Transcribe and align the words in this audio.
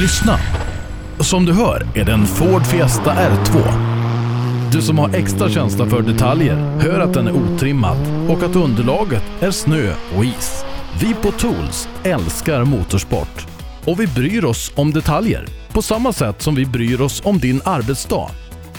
Lyssna! 0.00 0.38
Som 1.20 1.44
du 1.44 1.52
hör 1.52 1.86
är 1.94 2.04
det 2.04 2.12
en 2.12 2.26
Ford 2.26 2.66
Fiesta 2.66 3.14
R2. 3.14 3.62
Du 4.72 4.82
som 4.82 4.98
har 4.98 5.14
extra 5.14 5.50
känsla 5.50 5.86
för 5.86 6.02
detaljer 6.02 6.56
hör 6.56 7.00
att 7.00 7.14
den 7.14 7.26
är 7.26 7.32
otrimmad 7.32 7.96
och 8.28 8.42
att 8.42 8.56
underlaget 8.56 9.22
är 9.40 9.50
snö 9.50 9.92
och 10.16 10.24
is. 10.24 10.64
Vi 11.00 11.14
på 11.14 11.30
Tools 11.30 11.88
älskar 12.02 12.64
motorsport 12.64 13.46
och 13.84 14.00
vi 14.00 14.06
bryr 14.06 14.44
oss 14.44 14.72
om 14.74 14.90
detaljer 14.90 15.46
på 15.72 15.82
samma 15.82 16.12
sätt 16.12 16.42
som 16.42 16.54
vi 16.54 16.66
bryr 16.66 17.00
oss 17.00 17.22
om 17.24 17.38
din 17.38 17.60
arbetsdag. 17.64 18.30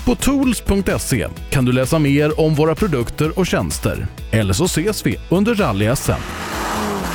På 0.05 0.15
tools.se 0.15 1.27
kan 1.49 1.65
du 1.65 1.71
läsa 1.71 1.99
mer 1.99 2.39
om 2.39 2.55
våra 2.55 2.75
produkter 2.75 3.39
och 3.39 3.47
tjänster. 3.47 4.07
Eller 4.31 4.53
så 4.53 4.65
ses 4.65 5.05
vi 5.05 5.17
under 5.29 5.55
rally-SM. 5.55 6.21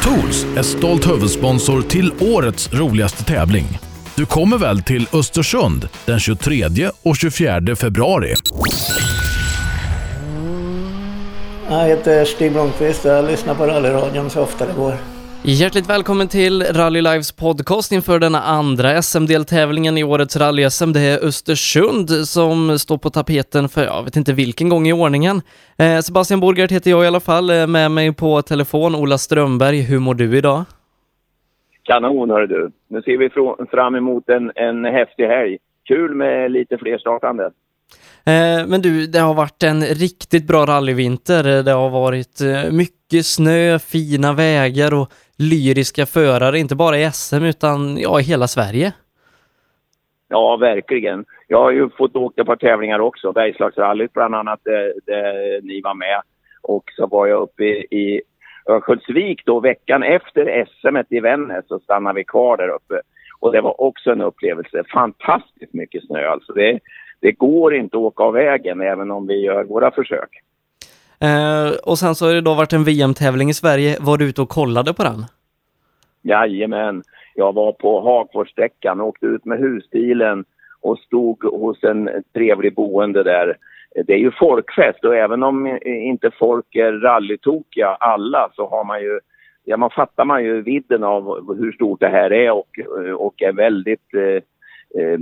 Tools 0.02 0.46
är 0.56 0.62
stolt 0.62 1.10
huvudsponsor 1.10 1.82
till 1.82 2.12
årets 2.20 2.72
roligaste 2.72 3.24
tävling. 3.24 3.91
Du 4.14 4.26
kommer 4.26 4.58
väl 4.58 4.82
till 4.82 5.06
Östersund 5.12 5.88
den 6.04 6.20
23 6.20 6.90
och 7.02 7.16
24 7.16 7.76
februari? 7.76 8.34
Jag 11.68 11.86
heter 11.86 12.24
Stig 12.24 12.52
Blomqvist 12.52 13.04
och 13.04 13.10
jag 13.10 13.24
lyssnar 13.24 13.54
på 13.54 13.66
rallyradion 13.66 14.30
så 14.30 14.40
ofta 14.42 14.66
det 14.66 14.72
går. 14.72 14.94
Hjärtligt 15.42 15.86
välkommen 15.86 16.28
till 16.28 16.62
Rally 16.62 17.00
Lives 17.00 17.32
podcast 17.32 17.92
inför 17.92 18.18
denna 18.18 18.42
andra 18.42 19.02
SM-deltävlingen 19.02 19.98
i 19.98 20.04
årets 20.04 20.36
rally-SM. 20.36 20.92
Det 20.92 21.00
är 21.00 21.24
Östersund 21.24 22.28
som 22.28 22.78
står 22.78 22.98
på 22.98 23.10
tapeten 23.10 23.68
för 23.68 23.84
jag 23.84 24.02
vet 24.02 24.16
inte 24.16 24.32
vilken 24.32 24.68
gång 24.68 24.88
i 24.88 24.92
ordningen. 24.92 25.42
Eh, 25.78 26.00
Sebastian 26.00 26.40
Borgart 26.40 26.70
heter 26.70 26.90
jag 26.90 27.04
i 27.04 27.06
alla 27.06 27.20
fall, 27.20 27.50
eh, 27.50 27.66
med 27.66 27.90
mig 27.90 28.12
på 28.12 28.42
telefon 28.42 28.94
Ola 28.94 29.18
Strömberg. 29.18 29.80
Hur 29.80 29.98
mår 29.98 30.14
du 30.14 30.38
idag? 30.38 30.64
Kanon 31.92 32.30
hör 32.30 32.46
du. 32.46 32.70
Nu 32.88 33.02
ser 33.02 33.16
vi 33.16 33.30
fram 33.70 33.94
emot 33.94 34.28
en, 34.28 34.52
en 34.54 34.84
häftig 34.84 35.26
helg. 35.26 35.58
Kul 35.84 36.14
med 36.14 36.50
lite 36.50 36.78
fler 36.78 36.98
startande. 36.98 37.44
Eh, 38.26 38.66
men 38.68 38.82
du, 38.82 39.06
det 39.06 39.18
har 39.18 39.34
varit 39.34 39.62
en 39.62 39.80
riktigt 39.80 40.46
bra 40.46 40.66
rallyvinter. 40.66 41.62
Det 41.62 41.70
har 41.70 41.90
varit 41.90 42.40
eh, 42.40 42.72
mycket 42.72 43.26
snö, 43.26 43.78
fina 43.78 44.32
vägar 44.32 44.94
och 44.94 45.08
lyriska 45.38 46.06
förare, 46.06 46.58
inte 46.58 46.76
bara 46.76 46.98
i 46.98 47.10
SM 47.10 47.44
utan 47.44 47.96
ja, 47.98 48.20
i 48.20 48.22
hela 48.22 48.46
Sverige. 48.46 48.92
Ja, 50.28 50.56
verkligen. 50.56 51.24
Jag 51.48 51.58
har 51.58 51.70
ju 51.70 51.90
fått 51.90 52.16
åka 52.16 52.44
på 52.44 52.56
tävlingar 52.56 52.98
också. 52.98 53.32
Bergslagsrallyt 53.32 54.12
bland 54.12 54.34
annat, 54.34 54.60
där, 54.64 54.92
där 55.06 55.60
ni 55.62 55.80
var 55.80 55.94
med. 55.94 56.22
Och 56.62 56.84
så 56.96 57.06
var 57.06 57.26
jag 57.26 57.42
uppe 57.42 57.64
i, 57.64 57.86
i 57.90 58.22
Örnsköldsvik 58.70 59.42
då 59.46 59.60
veckan 59.60 60.02
efter 60.02 60.64
SM 60.64 61.14
i 61.14 61.20
Vännäs 61.20 61.64
så 61.68 61.78
stannade 61.78 62.16
vi 62.16 62.24
kvar 62.24 62.56
där 62.56 62.68
uppe. 62.68 63.00
Och 63.40 63.52
det 63.52 63.60
var 63.60 63.80
också 63.80 64.10
en 64.10 64.20
upplevelse. 64.20 64.82
Fantastiskt 64.92 65.72
mycket 65.72 66.06
snö 66.06 66.28
alltså. 66.28 66.52
Det, 66.52 66.78
det 67.20 67.32
går 67.32 67.74
inte 67.74 67.96
att 67.96 68.02
åka 68.02 68.24
av 68.24 68.32
vägen 68.32 68.80
även 68.80 69.10
om 69.10 69.26
vi 69.26 69.40
gör 69.40 69.64
våra 69.64 69.90
försök. 69.90 70.30
Eh, 71.20 71.72
och 71.82 71.98
sen 71.98 72.14
så 72.14 72.26
har 72.26 72.34
det 72.34 72.40
då 72.40 72.54
varit 72.54 72.72
en 72.72 72.84
VM-tävling 72.84 73.50
i 73.50 73.54
Sverige. 73.54 73.96
Var 74.00 74.18
du 74.18 74.28
ute 74.28 74.42
och 74.42 74.48
kollade 74.48 74.94
på 74.94 75.02
den? 75.02 75.24
Jajamän. 76.22 77.02
Jag 77.34 77.54
var 77.54 77.72
på 77.72 78.00
Hagforssträckan, 78.00 79.00
åkte 79.00 79.26
ut 79.26 79.44
med 79.44 79.58
husbilen 79.58 80.44
och 80.80 80.98
stod 80.98 81.44
hos 81.44 81.84
en 81.84 82.10
trevlig 82.34 82.74
boende 82.74 83.22
där. 83.22 83.56
Det 84.06 84.12
är 84.12 84.18
ju 84.18 84.30
folkfest 84.30 85.04
och 85.04 85.16
även 85.16 85.42
om 85.42 85.66
eh, 85.66 86.06
inte 86.06 86.30
folk 86.38 86.74
är 86.74 86.92
rallytokiga 86.92 87.88
alla 87.88 88.50
så 88.54 88.68
har 88.68 88.84
man 88.84 89.00
ju 89.00 89.20
Ja, 89.64 89.76
man 89.76 89.90
fattar 89.90 90.24
man 90.24 90.44
ju 90.44 90.62
vidden 90.62 91.04
av 91.04 91.54
hur 91.58 91.72
stort 91.72 92.00
det 92.00 92.08
här 92.08 92.32
är 92.32 92.52
och, 92.52 92.78
eh, 92.78 93.12
och 93.12 93.42
är 93.42 93.52
väldigt 93.52 94.14
eh, 94.14 95.02
eh, 95.02 95.18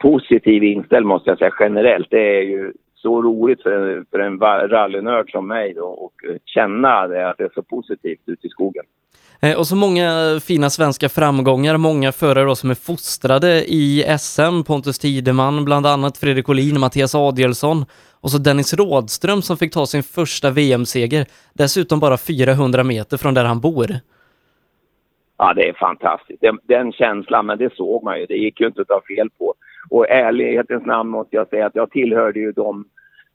positiv 0.00 0.64
inställd 0.64 1.06
måste 1.06 1.30
jag 1.30 1.38
säga 1.38 1.54
generellt. 1.60 2.06
Det 2.10 2.38
är 2.38 2.42
ju 2.42 2.72
så 2.94 3.22
roligt 3.22 3.62
för, 3.62 4.04
för 4.10 4.18
en 4.18 4.38
rallynörd 4.70 5.30
som 5.30 5.48
mig 5.48 5.74
då 5.74 5.84
och 5.84 6.12
känna 6.44 7.06
det, 7.06 7.28
att 7.28 7.38
det 7.38 7.44
är 7.44 7.50
så 7.54 7.62
positivt 7.62 8.20
ute 8.26 8.46
i 8.46 8.50
skogen. 8.50 8.84
Eh, 9.42 9.58
och 9.58 9.66
så 9.66 9.76
många 9.76 10.40
fina 10.46 10.70
svenska 10.70 11.08
framgångar, 11.08 11.76
många 11.76 12.12
förare 12.12 12.44
då 12.44 12.54
som 12.54 12.70
är 12.70 12.74
fostrade 12.74 13.64
i 13.64 14.04
SM, 14.18 14.62
Pontus 14.66 14.98
Tideman, 14.98 15.64
bland 15.64 15.86
annat 15.86 16.18
Fredrik 16.18 16.48
Olin, 16.48 16.80
Mattias 16.80 17.14
Adielsson 17.14 17.84
och 18.22 18.30
så 18.30 18.38
Dennis 18.38 18.74
Rådström 18.74 19.42
som 19.42 19.56
fick 19.56 19.72
ta 19.72 19.86
sin 19.86 20.02
första 20.02 20.50
VM-seger, 20.50 21.26
dessutom 21.52 22.00
bara 22.00 22.16
400 22.16 22.84
meter 22.84 23.16
från 23.16 23.34
där 23.34 23.44
han 23.44 23.60
bor. 23.60 23.86
Ja, 25.38 25.54
det 25.54 25.68
är 25.68 25.72
fantastiskt. 25.72 26.40
Den, 26.40 26.58
den, 26.62 26.92
känslan, 26.92 27.46
men 27.46 27.58
det 27.58 27.74
såg 27.74 28.04
man 28.04 28.20
ju. 28.20 28.26
Det 28.26 28.36
gick 28.36 28.60
ju 28.60 28.66
inte 28.66 28.80
att 28.80 28.88
ta 28.88 29.00
fel 29.16 29.30
på. 29.38 29.54
Och 29.90 30.10
ärlighetens 30.10 30.86
namn 30.86 31.10
måste 31.10 31.36
jag 31.36 31.48
säga 31.48 31.66
att 31.66 31.74
jag 31.74 31.90
tillhörde 31.90 32.40
ju 32.40 32.52
de 32.52 32.84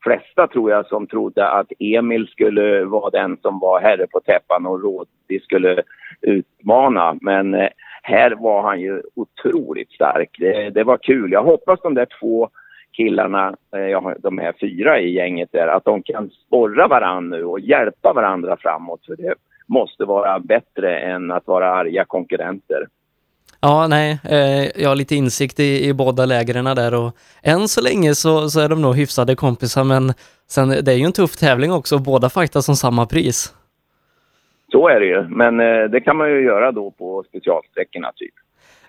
flesta 0.04 0.48
tror 0.48 0.72
jag 0.72 0.88
som 0.88 1.08
trodde 1.08 1.50
att 1.50 1.72
Emil 1.80 2.28
skulle 2.28 2.86
vara 2.86 3.10
den 3.10 3.38
som 3.42 3.60
var 3.60 3.82
herre 3.82 4.08
på 4.08 4.20
täppan 4.20 4.66
och 4.66 4.82
Rådi 4.82 5.40
skulle 5.44 5.84
utmana. 6.22 7.18
Men 7.22 7.54
eh, 7.54 7.70
här 8.04 8.32
var 8.32 8.62
han 8.62 8.82
ju 8.82 9.02
otroligt 9.16 9.92
stark. 9.92 10.30
Det, 10.40 10.70
det, 10.70 10.84
var 10.84 10.98
kul. 10.98 11.32
Jag 11.32 11.44
hoppas 11.44 11.82
de 11.82 11.94
där 11.94 12.08
två 12.20 12.50
killarna, 12.98 13.48
eh, 13.48 14.14
de 14.20 14.38
här 14.38 14.54
fyra 14.62 15.00
i 15.00 15.14
gänget 15.14 15.50
där, 15.52 15.68
att 15.68 15.86
de 15.86 16.04
kan 16.04 16.30
sporra 16.30 16.88
varandra 16.88 17.38
nu 17.38 17.44
och 17.44 17.60
hjälpa 17.60 18.14
varandra 18.14 18.58
framåt. 18.60 19.06
För 19.06 19.16
det 19.16 19.36
måste 19.68 20.06
vara 20.06 20.40
bättre 20.40 21.00
än 21.00 21.32
att 21.32 21.48
vara 21.48 21.74
arga 21.74 22.06
konkurrenter. 22.06 22.88
Ja, 23.62 23.88
nej, 23.88 24.20
eh, 24.24 24.82
jag 24.82 24.90
har 24.90 24.96
lite 24.96 25.16
insikt 25.16 25.60
i, 25.60 25.88
i 25.88 25.94
båda 25.94 26.26
lägren 26.26 26.66
där 26.66 26.94
och 26.94 27.12
än 27.44 27.68
så 27.68 27.82
länge 27.82 28.16
så, 28.16 28.50
så 28.50 28.60
är 28.60 28.70
de 28.70 28.82
nog 28.82 28.96
hyfsade 28.96 29.36
kompisar 29.36 29.84
men 29.84 30.14
sen 30.48 30.70
det 30.70 30.92
är 30.92 30.96
ju 30.96 31.04
en 31.04 31.12
tuff 31.12 31.36
tävling 31.36 31.72
också, 31.72 32.00
båda 32.00 32.30
fightas 32.30 32.70
om 32.70 32.76
samma 32.76 33.06
pris. 33.06 33.54
Så 34.72 34.88
är 34.88 35.00
det 35.00 35.06
ju, 35.06 35.28
men 35.30 35.60
eh, 35.60 35.84
det 35.84 36.02
kan 36.02 36.18
man 36.18 36.30
ju 36.30 36.44
göra 36.44 36.72
då 36.72 36.92
på 36.92 37.24
specialsträckorna 37.30 38.12
typ. 38.16 38.34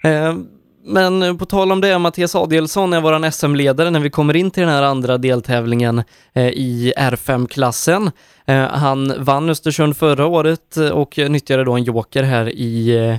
Eh, 0.05 0.35
men 0.85 1.39
på 1.39 1.45
tal 1.45 1.73
om 1.73 1.81
det, 1.81 1.99
Mattias 1.99 2.35
Adielsson 2.35 2.93
är 2.93 3.01
våran 3.01 3.33
SM-ledare 3.33 3.91
när 3.91 4.01
vi 4.01 4.11
kommer 4.11 4.37
in 4.37 4.51
till 4.51 4.61
den 4.63 4.73
här 4.73 4.83
andra 4.83 5.19
deltävlingen 5.19 5.99
eh, 6.35 6.49
i 6.49 6.93
R5-klassen. 6.97 8.11
Eh, 8.47 8.69
han 8.69 9.25
vann 9.25 9.51
Östersund 9.51 9.97
förra 9.97 10.27
året 10.27 10.77
eh, 10.77 10.91
och 10.91 11.19
nyttjade 11.19 11.65
då 11.65 11.73
en 11.73 11.85
joker 11.85 12.23
här 12.23 12.49
i 12.49 13.19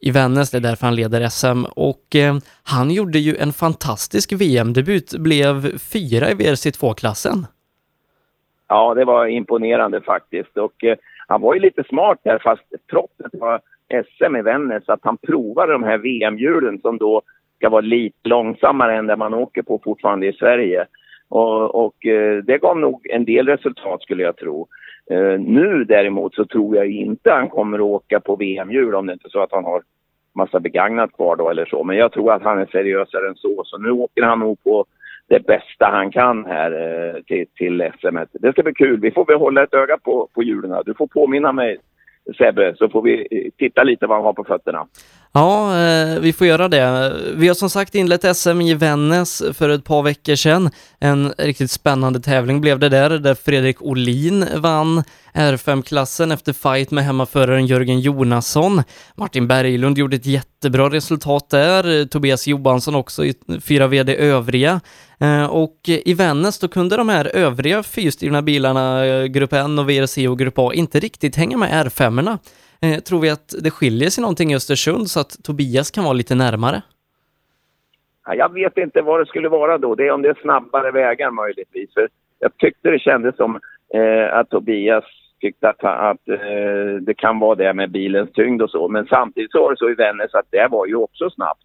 i 0.00 0.10
Vännäs, 0.10 0.50
det 0.50 0.58
är 0.58 0.60
därför 0.60 0.86
han 0.86 0.94
leder 0.94 1.28
SM. 1.28 1.64
Och 1.64 2.16
han 2.62 2.90
gjorde 2.90 3.18
ju 3.18 3.36
en 3.36 3.52
fantastisk 3.52 4.32
VM-debut, 4.32 5.14
blev 5.18 5.78
fyra 5.78 6.30
i 6.30 6.34
VRC2-klassen. 6.34 7.46
Ja, 8.68 8.94
det 8.94 9.04
var 9.04 9.26
imponerande 9.26 10.00
faktiskt. 10.00 10.56
Och 10.56 10.84
han 11.28 11.40
var 11.40 11.54
ju 11.54 11.60
lite 11.60 11.84
smart 11.84 12.18
där, 12.22 12.38
fast 12.38 12.62
trots 12.90 13.12
att 13.24 13.32
det 13.32 13.38
var 13.38 13.60
SM 13.88 14.36
i 14.36 14.42
Vännäs, 14.42 14.88
att 14.88 15.00
han 15.02 15.16
provade 15.16 15.72
de 15.72 15.82
här 15.82 15.98
VM-hjulen 15.98 16.78
som 16.80 16.98
då 16.98 17.22
ska 17.56 17.68
vara 17.68 17.80
lite 17.80 18.28
långsammare 18.28 18.96
än 18.96 19.06
det 19.06 19.16
man 19.16 19.34
åker 19.34 19.62
på 19.62 19.80
fortfarande 19.84 20.26
i 20.26 20.32
Sverige. 20.32 20.86
Och, 21.28 21.84
och 21.84 22.06
eh, 22.06 22.42
det 22.44 22.58
gav 22.58 22.78
nog 22.78 23.06
en 23.10 23.24
del 23.24 23.48
resultat 23.48 24.02
skulle 24.02 24.22
jag 24.22 24.36
tro. 24.36 24.66
Eh, 25.10 25.40
nu 25.40 25.84
däremot 25.84 26.34
så 26.34 26.44
tror 26.44 26.76
jag 26.76 26.90
inte 26.90 27.30
han 27.30 27.48
kommer 27.48 27.78
att 27.78 27.84
åka 27.84 28.20
på 28.20 28.36
VM-hjul 28.36 28.94
om 28.94 29.06
det 29.06 29.12
inte 29.12 29.28
är 29.28 29.30
så 29.30 29.42
att 29.42 29.52
han 29.52 29.64
har 29.64 29.82
massa 30.34 30.60
begagnat 30.60 31.12
kvar 31.12 31.36
då 31.36 31.50
eller 31.50 31.66
så. 31.66 31.84
Men 31.84 31.96
jag 31.96 32.12
tror 32.12 32.32
att 32.32 32.42
han 32.42 32.58
är 32.58 32.66
seriösare 32.66 33.28
än 33.28 33.34
så. 33.34 33.62
Så 33.64 33.78
nu 33.78 33.90
åker 33.90 34.22
han 34.22 34.38
nog 34.38 34.64
på 34.64 34.84
det 35.28 35.46
bästa 35.46 35.86
han 35.86 36.10
kan 36.10 36.44
här 36.44 36.70
eh, 36.72 37.22
till, 37.22 37.46
till 37.54 37.90
SM. 38.00 38.18
Det 38.32 38.52
ska 38.52 38.62
bli 38.62 38.74
kul. 38.74 39.00
Vi 39.00 39.10
får 39.10 39.24
väl 39.26 39.36
hålla 39.36 39.62
ett 39.62 39.74
öga 39.74 39.98
på, 39.98 40.28
på 40.34 40.42
hjulen. 40.42 40.82
Du 40.86 40.94
får 40.94 41.06
påminna 41.06 41.52
mig 41.52 41.78
Sebbe, 42.36 42.74
så 42.78 42.88
får 42.88 43.02
vi 43.02 43.26
titta 43.58 43.82
lite 43.82 44.06
vad 44.06 44.16
han 44.16 44.24
har 44.24 44.32
på 44.32 44.44
fötterna. 44.44 44.86
Ja, 45.32 45.78
eh, 45.78 46.20
vi 46.20 46.32
får 46.32 46.46
göra 46.46 46.68
det. 46.68 47.12
Vi 47.34 47.48
har 47.48 47.54
som 47.54 47.70
sagt 47.70 47.94
inlett 47.94 48.36
SM 48.36 48.60
i 48.60 48.74
Vännäs 48.74 49.42
för 49.52 49.68
ett 49.68 49.84
par 49.84 50.02
veckor 50.02 50.34
sedan. 50.34 50.70
En 51.00 51.32
riktigt 51.38 51.70
spännande 51.70 52.20
tävling 52.20 52.60
blev 52.60 52.78
det 52.78 52.88
där, 52.88 53.10
där 53.10 53.34
Fredrik 53.34 53.82
Olin 53.82 54.44
vann 54.56 55.02
R5-klassen 55.34 56.30
efter 56.30 56.52
fight 56.52 56.90
med 56.90 57.04
hemmaföraren 57.04 57.66
Jörgen 57.66 58.00
Jonasson. 58.00 58.82
Martin 59.14 59.48
Berglund 59.48 59.98
gjorde 59.98 60.16
ett 60.16 60.26
jättebra 60.26 60.90
resultat 60.90 61.50
där, 61.50 62.06
Tobias 62.06 62.46
Johansson 62.46 62.94
också 62.94 63.24
i 63.24 63.34
fyra 63.60 63.86
VD 63.86 64.16
övriga. 64.16 64.80
Eh, 65.20 65.46
och 65.46 65.76
i 65.86 66.14
Vännäs 66.14 66.58
då 66.58 66.68
kunde 66.68 66.96
de 66.96 67.08
här 67.08 67.36
övriga 67.36 67.82
fyrstyrna 67.82 68.42
bilarna, 68.42 69.06
eh, 69.06 69.24
Grupp 69.24 69.52
N 69.52 69.78
och 69.78 69.90
VRC 69.90 70.28
och 70.28 70.38
Grupp 70.38 70.58
A, 70.58 70.70
inte 70.74 71.00
riktigt 71.00 71.36
hänga 71.36 71.56
med 71.56 71.86
R5 71.86 72.17
R5-erna. 72.18 72.38
Eh, 72.82 73.00
tror 73.00 73.20
vi 73.20 73.30
att 73.30 73.54
det 73.62 73.70
skiljer 73.70 74.10
sig 74.10 74.22
någonting 74.22 74.52
i 74.52 74.56
Östersund 74.56 75.10
så 75.10 75.20
att 75.20 75.44
Tobias 75.44 75.90
kan 75.90 76.04
vara 76.04 76.12
lite 76.12 76.34
närmare? 76.34 76.82
jag 78.36 78.52
vet 78.52 78.78
inte 78.78 79.02
vad 79.02 79.20
det 79.20 79.26
skulle 79.26 79.48
vara 79.48 79.78
då. 79.78 79.94
Det 79.94 80.06
är 80.06 80.10
om 80.10 80.22
det 80.22 80.28
är 80.28 80.38
snabbare 80.42 80.90
vägar 80.90 81.30
möjligtvis. 81.30 81.94
För 81.94 82.08
jag 82.38 82.56
tyckte 82.56 82.90
det 82.90 82.98
kändes 82.98 83.36
som 83.36 83.60
eh, 83.94 84.38
att 84.38 84.50
Tobias 84.50 85.04
tyckte 85.40 85.68
att, 85.68 85.84
att 85.84 86.28
eh, 86.28 86.94
det 87.00 87.14
kan 87.14 87.38
vara 87.38 87.54
det 87.54 87.74
med 87.74 87.90
bilens 87.90 88.32
tyngd 88.32 88.62
och 88.62 88.70
så. 88.70 88.88
Men 88.88 89.06
samtidigt 89.06 89.52
så 89.52 89.62
var 89.62 89.70
det 89.70 89.76
så 89.76 89.90
i 89.90 89.94
Vännäs 89.94 90.34
att 90.34 90.50
det 90.50 90.68
var 90.70 90.86
ju 90.86 90.94
också 90.94 91.30
snabbt. 91.30 91.62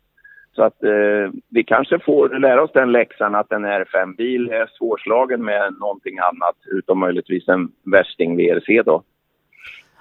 Så 0.55 0.63
att 0.63 0.83
eh, 0.83 1.31
vi 1.49 1.63
kanske 1.63 1.99
får 1.99 2.39
lära 2.39 2.63
oss 2.63 2.71
den 2.73 2.91
läxan 2.91 3.35
att 3.35 3.51
en 3.51 3.65
R5-bil 3.65 4.49
är 4.49 4.69
svårslagen 4.77 5.45
med 5.45 5.73
någonting 5.79 6.17
annat, 6.19 6.55
utom 6.65 6.99
möjligtvis 6.99 7.47
en 7.47 7.71
värsting 7.91 8.37
VRC 8.37 8.83
då. 8.85 9.03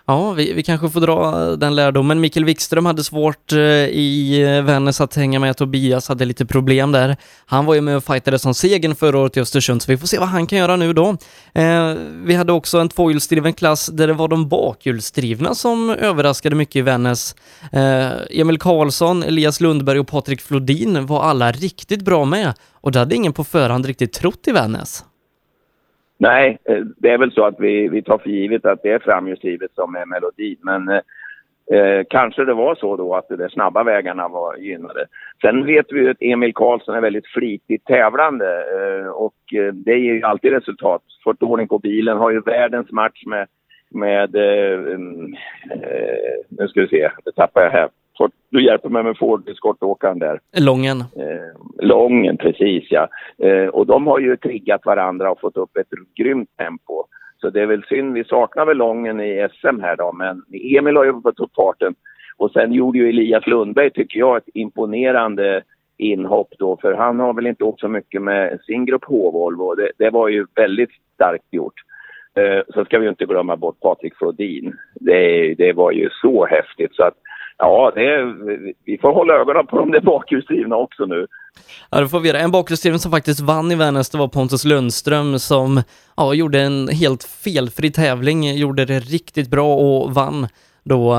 Ja, 0.07 0.33
vi, 0.33 0.53
vi 0.53 0.63
kanske 0.63 0.91
får 0.91 1.01
dra 1.01 1.31
den 1.57 1.75
lärdomen. 1.75 2.21
Mikael 2.21 2.45
Wikström 2.45 2.87
hade 2.87 3.05
svårt 3.05 3.53
eh, 3.53 3.59
i 3.59 4.43
eh, 4.43 4.63
Vännäs 4.63 5.01
att 5.01 5.15
hänga 5.15 5.39
med. 5.39 5.57
Tobias 5.57 6.09
hade 6.09 6.25
lite 6.25 6.47
problem 6.47 6.93
där. 6.93 7.17
Han 7.47 7.67
var 7.67 7.75
ju 7.75 7.81
med 7.81 7.97
och 7.97 8.05
fightade 8.05 8.39
som 8.39 8.55
segern 8.55 8.95
förra 8.95 9.19
året 9.19 9.37
i 9.37 9.41
Östersund, 9.41 9.83
så 9.83 9.93
vi 9.93 9.99
får 9.99 10.07
se 10.07 10.19
vad 10.19 10.29
han 10.29 10.47
kan 10.47 10.59
göra 10.59 10.77
nu 10.77 10.93
då. 10.93 11.17
Eh, 11.55 11.95
vi 12.25 12.35
hade 12.35 12.53
också 12.53 12.79
en 12.79 12.89
tvåhjulsdriven 12.89 13.53
klass 13.53 13.87
där 13.87 14.07
det 14.07 14.13
var 14.13 14.29
de 14.29 14.49
bakhjulsdrivna 14.49 15.55
som 15.55 15.91
överraskade 15.91 16.57
mycket 16.57 16.77
i 16.77 16.83
Vännäs. 16.83 17.37
Eh, 17.73 18.11
Emil 18.31 18.59
Karlsson, 18.59 19.23
Elias 19.23 19.61
Lundberg 19.61 19.99
och 19.99 20.09
Patrik 20.09 20.41
Flodin 20.41 21.07
var 21.07 21.23
alla 21.23 21.53
riktigt 21.53 22.03
bra 22.03 22.25
med 22.25 22.55
och 22.73 22.93
det 22.93 22.99
hade 22.99 23.15
ingen 23.15 23.33
på 23.33 23.45
förhand 23.45 23.87
riktigt 23.87 24.13
trott 24.13 24.49
i 24.49 24.53
Vännäs. 24.53 25.05
Nej, 26.19 26.59
eh, 26.65 26.85
det 26.97 27.11
är 27.11 27.19
väl 27.19 27.33
så 27.33 27.45
att 27.45 27.61
vi, 27.61 27.89
vi 27.89 28.03
tar 28.03 28.19
för 28.19 28.31
givet 28.31 28.65
att 28.65 28.83
det 28.83 28.91
är 28.91 28.99
framhjulsdrivet 28.99 29.75
som 29.75 29.95
är 29.95 30.07
melodin. 30.07 30.57
Men 30.61 30.89
eh, 30.89 31.01
eh, 31.79 32.05
kanske 32.11 32.45
det 32.45 32.55
var 32.55 32.75
så 32.75 32.97
då 32.97 33.15
att 33.15 33.29
de 33.29 33.37
där 33.37 33.49
snabba 33.49 33.83
vägarna 33.83 34.29
var 34.29 34.57
gynnade. 34.57 35.07
Sen 35.41 35.67
vet 35.67 35.87
vi 35.93 36.01
ju 36.01 36.11
att 36.11 36.17
Emil 36.21 36.55
Karlsson 36.55 36.95
är 36.95 37.01
väldigt 37.01 37.27
flitigt 37.27 37.87
tävlande 37.87 38.47
eh, 38.47 39.07
och 39.07 39.55
eh, 39.55 39.73
det 39.73 39.99
ger 39.99 40.15
ju 40.15 40.23
alltid 40.23 40.53
resultat. 40.53 41.03
Fått 41.25 41.43
ordning 41.43 41.69
på 41.69 41.79
bilen, 41.79 42.19
har 42.19 42.31
ju 42.31 42.41
världens 42.41 42.91
match 42.91 43.23
med, 43.27 43.47
med 43.91 44.37
eh, 44.37 44.79
mm, 44.95 45.35
nu 46.49 46.69
ska 46.69 46.81
vi 46.81 46.89
se, 46.89 47.11
det 47.25 47.33
tappar 47.33 47.63
jag 47.63 47.71
här. 47.71 47.89
Du 48.53 48.65
hjälper 48.65 48.89
mig 48.89 49.03
med 49.03 49.19
Ford 49.19 49.51
skottåkaren 49.57 50.19
där. 50.19 50.41
Lången. 50.61 51.01
Eh, 51.01 51.87
lången, 51.87 52.37
precis 52.37 52.85
ja. 52.91 53.09
Eh, 53.39 53.67
och 53.67 53.87
de 53.87 54.07
har 54.07 54.19
ju 54.19 54.37
triggat 54.37 54.87
varandra 54.87 55.31
och 55.31 55.41
fått 55.41 55.57
upp 55.57 55.77
ett 55.77 55.89
grymt 56.17 56.57
tempo. 56.57 57.05
Så 57.41 57.51
det 57.51 57.63
är 57.63 57.67
väl 57.67 57.85
synd, 57.89 58.15
vi 58.15 58.25
saknar 58.25 58.67
väl 58.67 58.77
Lången 58.77 59.21
i 59.21 59.49
SM 59.53 59.81
här 59.81 59.97
då, 59.97 60.13
men 60.13 60.43
Emil 60.79 60.97
har 60.97 61.05
ju 61.05 61.21
fått 61.23 61.41
upp 61.41 61.55
farten. 61.57 61.95
Och 62.37 62.51
sen 62.51 62.73
gjorde 62.73 62.99
ju 62.99 63.09
Elias 63.09 63.47
Lundberg, 63.47 63.91
tycker 63.91 64.19
jag, 64.19 64.37
ett 64.37 64.49
imponerande 64.55 65.63
inhopp 65.97 66.55
då, 66.59 66.77
för 66.77 66.95
han 66.95 67.21
har 67.21 67.35
väl 67.35 67.47
inte 67.47 67.65
åkt 67.65 67.81
så 67.81 67.89
mycket 67.89 68.23
med 68.23 68.61
sin 68.67 68.87
grupp 68.87 69.05
H-Volvo. 69.05 69.75
Det, 69.75 69.91
det 69.99 70.11
var 70.11 70.29
ju 70.29 70.47
väldigt 70.55 70.91
starkt 71.15 71.47
gjort. 71.51 71.75
Eh, 72.37 72.63
så 72.75 72.85
ska 72.85 72.99
vi 72.99 73.09
inte 73.09 73.27
glömma 73.27 73.57
bort 73.57 73.81
Patrik 73.81 74.15
Flodin. 74.17 74.75
Det, 74.95 75.55
det 75.55 75.73
var 75.73 75.93
ju 75.93 76.09
så 76.23 76.47
häftigt 76.47 76.95
så 76.95 77.03
att 77.05 77.15
Ja, 77.59 77.93
det, 77.95 78.35
vi 78.85 78.99
får 78.99 79.13
hålla 79.13 79.35
ögonen 79.35 79.67
på 79.67 79.79
de 79.79 79.91
där 79.91 80.01
bakhjulsdrivna 80.01 80.77
också 80.77 81.05
nu. 81.07 81.27
Ja, 81.91 82.01
det 82.01 82.09
får 82.09 82.21
vi 82.21 82.29
göra. 82.29 82.39
En 82.39 82.51
bakhjulsdriven 82.51 82.99
som 82.99 83.11
faktiskt 83.11 83.41
vann 83.41 83.73
i 83.73 83.75
Vännäs, 83.75 84.11
det 84.11 84.19
var 84.19 84.29
Pontus 84.29 84.65
Lundström 84.65 85.39
som 85.39 85.83
ja, 86.17 86.35
gjorde 86.35 86.61
en 86.61 86.89
helt 86.89 87.25
felfri 87.25 87.91
tävling, 87.91 88.55
gjorde 88.57 88.85
det 88.85 88.99
riktigt 88.99 89.51
bra 89.51 89.75
och 89.75 90.15
vann 90.15 90.47
då 90.85 91.13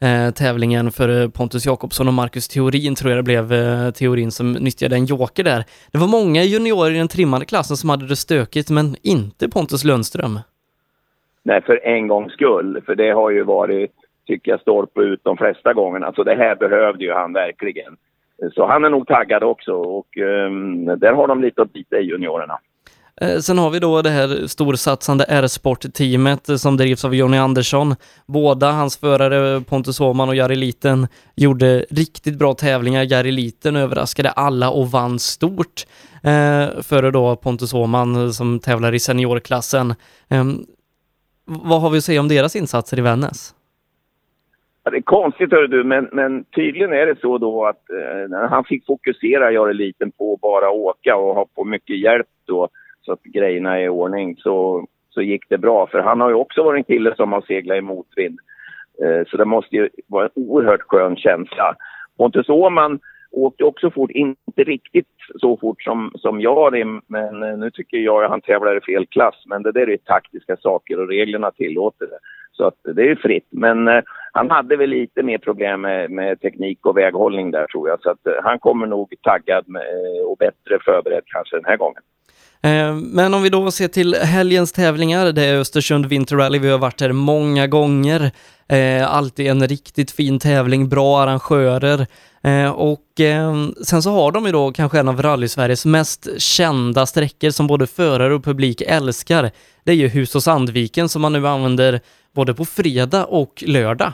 eh, 0.00 0.30
tävlingen 0.34 0.90
för 0.90 1.28
Pontus 1.28 1.66
Jakobsson 1.66 2.08
och 2.08 2.14
Marcus 2.14 2.48
Theorin 2.48 2.94
tror 2.94 3.10
jag 3.10 3.18
det 3.18 3.22
blev, 3.22 3.52
eh, 3.52 3.90
Theorin 3.90 4.30
som 4.30 4.52
nyttjade 4.52 4.96
en 4.96 5.06
joker 5.06 5.44
där. 5.44 5.64
Det 5.92 5.98
var 5.98 6.08
många 6.08 6.42
juniorer 6.42 6.90
i 6.90 6.98
den 6.98 7.08
trimmade 7.08 7.44
klassen 7.44 7.76
som 7.76 7.90
hade 7.90 8.06
det 8.06 8.16
stökigt, 8.16 8.70
men 8.70 8.96
inte 9.02 9.48
Pontus 9.48 9.84
Lundström. 9.84 10.40
Nej, 11.42 11.62
för 11.62 11.86
en 11.86 12.08
gångs 12.08 12.32
skull, 12.32 12.82
för 12.86 12.94
det 12.94 13.10
har 13.10 13.30
ju 13.30 13.42
varit 13.42 13.94
tycker 14.28 14.50
jag 14.50 14.60
stolpe 14.60 15.00
ut 15.00 15.20
de 15.22 15.36
flesta 15.36 15.72
gångerna. 15.72 16.12
Så 16.12 16.24
det 16.24 16.34
här 16.34 16.56
behövde 16.56 17.04
ju 17.04 17.12
han 17.12 17.32
verkligen. 17.32 17.96
Så 18.54 18.66
han 18.66 18.84
är 18.84 18.90
nog 18.90 19.06
taggad 19.06 19.42
också 19.42 19.72
och 19.72 20.16
um, 20.16 20.84
där 20.86 21.12
har 21.12 21.28
de 21.28 21.42
lite 21.42 21.62
att 21.62 21.72
bita 21.72 21.98
i 21.98 22.02
juniorerna. 22.02 22.58
Eh, 23.20 23.38
sen 23.38 23.58
har 23.58 23.70
vi 23.70 23.78
då 23.78 24.02
det 24.02 24.10
här 24.10 24.46
storsatsande 24.46 25.24
R-sport-teamet 25.28 26.60
som 26.60 26.76
drivs 26.76 27.04
av 27.04 27.14
Jonny 27.14 27.36
Andersson. 27.36 27.94
Båda 28.26 28.70
hans 28.70 28.96
förare 28.96 29.60
Pontus 29.60 30.00
Åhman 30.00 30.28
och 30.28 30.34
Jari 30.34 30.56
Liten 30.56 31.08
gjorde 31.36 31.86
riktigt 31.90 32.38
bra 32.38 32.54
tävlingar. 32.54 33.12
Jari 33.12 33.30
Liten 33.30 33.76
överraskade 33.76 34.30
alla 34.30 34.70
och 34.70 34.90
vann 34.90 35.18
stort 35.18 35.86
eh, 36.22 36.82
före 36.82 37.10
då 37.10 37.36
Pontus 37.36 37.74
Åhman 37.74 38.32
som 38.32 38.58
tävlar 38.58 38.94
i 38.94 38.98
seniorklassen. 38.98 39.94
Eh, 40.28 40.44
vad 41.44 41.80
har 41.80 41.90
vi 41.90 41.98
att 41.98 42.04
säga 42.04 42.20
om 42.20 42.28
deras 42.28 42.56
insatser 42.56 42.98
i 42.98 43.00
Vännäs? 43.00 43.54
Ja, 44.88 44.92
det 44.92 44.98
är 44.98 45.02
konstigt 45.02 45.52
hör 45.52 45.66
du, 45.66 45.84
men, 45.84 46.08
men 46.12 46.44
tydligen 46.44 46.92
är 46.92 47.06
det 47.06 47.20
så 47.20 47.38
då 47.38 47.66
att 47.66 47.90
eh, 47.90 48.48
han 48.50 48.64
fick 48.64 48.86
fokusera, 48.86 49.52
göra 49.52 49.72
liten 49.72 50.10
på 50.10 50.34
att 50.34 50.40
bara 50.40 50.70
åka 50.70 51.16
och 51.16 51.34
ha 51.34 51.46
på 51.56 51.64
mycket 51.64 51.98
hjälp 51.98 52.26
då 52.46 52.68
så 53.02 53.12
att 53.12 53.22
grejerna 53.22 53.78
är 53.78 53.84
i 53.84 53.88
ordning 53.88 54.36
så, 54.36 54.86
så 55.10 55.22
gick 55.22 55.48
det 55.48 55.58
bra. 55.58 55.86
För 55.86 55.98
han 55.98 56.20
har 56.20 56.28
ju 56.28 56.34
också 56.34 56.62
varit 56.62 56.78
en 56.78 56.94
kille 56.94 57.14
som 57.16 57.32
har 57.32 57.40
seglat 57.40 57.78
i 57.78 57.80
motvind. 57.80 58.38
Eh, 59.02 59.26
så 59.26 59.36
det 59.36 59.44
måste 59.44 59.76
ju 59.76 59.88
vara 60.06 60.24
en 60.24 60.30
oerhört 60.34 60.82
skön 60.82 61.16
känsla. 61.16 61.74
Pontus 62.18 62.48
Åhman 62.48 62.98
åkte 63.30 63.64
också 63.64 63.90
fort, 63.90 64.10
inte 64.10 64.64
riktigt 64.64 65.14
så 65.40 65.56
fort 65.56 65.82
som, 65.82 66.12
som 66.14 66.40
jag 66.40 66.74
men 67.06 67.42
eh, 67.42 67.58
nu 67.58 67.70
tycker 67.70 67.98
jag 67.98 68.24
att 68.24 68.30
han 68.30 68.40
tävlar 68.40 68.76
i 68.76 68.80
fel 68.80 69.06
klass. 69.06 69.44
Men 69.46 69.62
det 69.62 69.72
där 69.72 69.90
är 69.90 69.96
taktiska 69.96 70.56
saker 70.56 71.00
och 71.00 71.08
reglerna 71.08 71.50
tillåter 71.50 72.06
det. 72.06 72.18
Så 72.58 72.66
att 72.66 72.96
det 72.96 73.02
är 73.02 73.06
ju 73.06 73.16
fritt. 73.16 73.46
Men 73.50 73.88
eh, 73.88 74.00
han 74.32 74.50
hade 74.50 74.76
väl 74.76 74.90
lite 74.90 75.22
mer 75.22 75.38
problem 75.38 75.80
med, 75.80 76.10
med, 76.10 76.40
teknik 76.40 76.86
och 76.86 76.96
väghållning 76.96 77.50
där 77.50 77.66
tror 77.66 77.88
jag. 77.88 78.00
Så 78.02 78.10
att 78.10 78.26
eh, 78.26 78.32
han 78.42 78.58
kommer 78.58 78.86
nog 78.86 79.14
taggad 79.22 79.64
med, 79.68 79.82
eh, 79.82 80.26
och 80.26 80.36
bättre 80.36 80.78
förberedd 80.84 81.22
kanske 81.26 81.56
den 81.56 81.64
här 81.64 81.76
gången. 81.76 82.02
Eh, 82.62 82.94
men 82.94 83.34
om 83.34 83.42
vi 83.42 83.48
då 83.48 83.70
ser 83.70 83.88
till 83.88 84.14
helgens 84.14 84.72
tävlingar, 84.72 85.32
det 85.32 85.44
är 85.44 85.60
Östersund 85.60 86.06
Winter 86.06 86.36
Rally, 86.36 86.58
vi 86.58 86.70
har 86.70 86.78
varit 86.78 87.00
här 87.00 87.12
många 87.12 87.66
gånger. 87.66 88.30
Eh, 88.68 89.14
alltid 89.14 89.46
en 89.46 89.66
riktigt 89.68 90.10
fin 90.10 90.38
tävling, 90.38 90.88
bra 90.88 91.20
arrangörer. 91.20 92.06
Och 92.74 93.20
sen 93.84 94.02
så 94.02 94.10
har 94.10 94.32
de 94.32 94.46
ju 94.46 94.52
då 94.52 94.72
kanske 94.72 95.00
en 95.00 95.08
av 95.08 95.22
rally-Sveriges 95.22 95.86
mest 95.86 96.40
kända 96.40 97.06
sträckor 97.06 97.50
som 97.50 97.66
både 97.66 97.86
förare 97.86 98.34
och 98.34 98.44
publik 98.44 98.80
älskar. 98.80 99.50
Det 99.84 99.92
är 99.92 99.96
ju 99.96 100.08
Hus 100.08 100.34
och 100.34 100.42
Sandviken 100.42 101.08
som 101.08 101.22
man 101.22 101.32
nu 101.32 101.46
använder 101.46 102.00
både 102.38 102.54
på 102.54 102.64
fredag 102.64 103.24
och 103.24 103.54
lördag. 103.66 104.12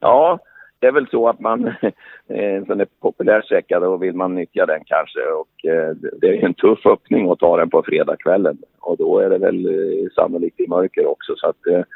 Ja, 0.00 0.38
det 0.78 0.86
är 0.86 0.92
väl 0.92 1.08
så 1.10 1.28
att 1.28 1.40
man, 1.40 1.66
eh, 2.28 2.54
en 2.54 2.66
sån 2.66 2.78
där 2.78 2.86
populär 3.00 3.42
sträcka, 3.42 3.80
då 3.80 3.96
vill 3.96 4.14
man 4.14 4.34
nyttja 4.34 4.66
den 4.66 4.82
kanske. 4.84 5.20
Och 5.20 5.70
eh, 5.70 5.90
det 6.20 6.28
är 6.28 6.44
en 6.44 6.54
tuff 6.54 6.86
öppning 6.86 7.30
att 7.30 7.38
ta 7.38 7.56
den 7.56 7.70
på 7.70 7.82
fredagskvällen. 7.82 8.58
Och 8.80 8.96
då 8.96 9.18
är 9.18 9.30
det 9.30 9.38
väl 9.38 9.66
eh, 9.66 10.08
sannolikt 10.14 10.60
i 10.60 10.68
mörker 10.68 11.06
också. 11.06 11.34
Så 11.36 11.48
att, 11.48 11.86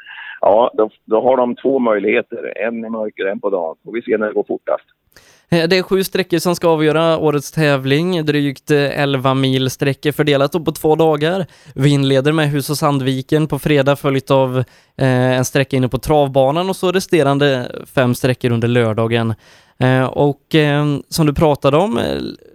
ja, 0.41 0.71
då, 0.73 0.89
då 1.05 1.21
har 1.21 1.37
de 1.37 1.55
två 1.55 1.79
möjligheter. 1.79 2.53
En 2.57 2.85
i 2.85 2.89
mörker, 2.89 3.25
en 3.25 3.39
på 3.39 3.49
dagen. 3.49 3.75
Får 3.85 3.91
vi 3.91 4.01
se 4.01 4.17
när 4.17 4.27
det 4.27 4.33
går 4.33 4.45
fortast. 4.47 4.85
Eh, 5.51 5.67
det 5.67 5.77
är 5.77 5.83
sju 5.83 6.03
sträckor 6.03 6.39
som 6.39 6.55
ska 6.55 6.67
avgöra 6.67 7.17
årets 7.17 7.51
tävling, 7.51 8.25
drygt 8.25 8.71
eh, 8.71 8.99
11 9.01 9.33
mil 9.33 9.69
sträckor 9.69 10.11
fördelat 10.11 10.51
på 10.51 10.71
två 10.71 10.95
dagar. 10.95 11.45
Vi 11.75 11.89
inleder 11.89 12.31
med 12.31 12.49
Hus 12.49 12.69
och 12.69 12.77
Sandviken 12.77 13.47
på 13.47 13.59
fredag 13.59 13.95
följt 13.95 14.31
av 14.31 14.57
eh, 14.97 15.07
en 15.07 15.45
sträcka 15.45 15.77
inne 15.77 15.89
på 15.89 15.97
travbanan 15.97 16.69
och 16.69 16.75
så 16.75 16.91
resterande 16.91 17.71
fem 17.95 18.15
sträckor 18.15 18.51
under 18.51 18.67
lördagen. 18.67 19.33
Och 20.11 20.55
som 21.09 21.25
du 21.25 21.33
pratade 21.33 21.77
om, 21.77 21.99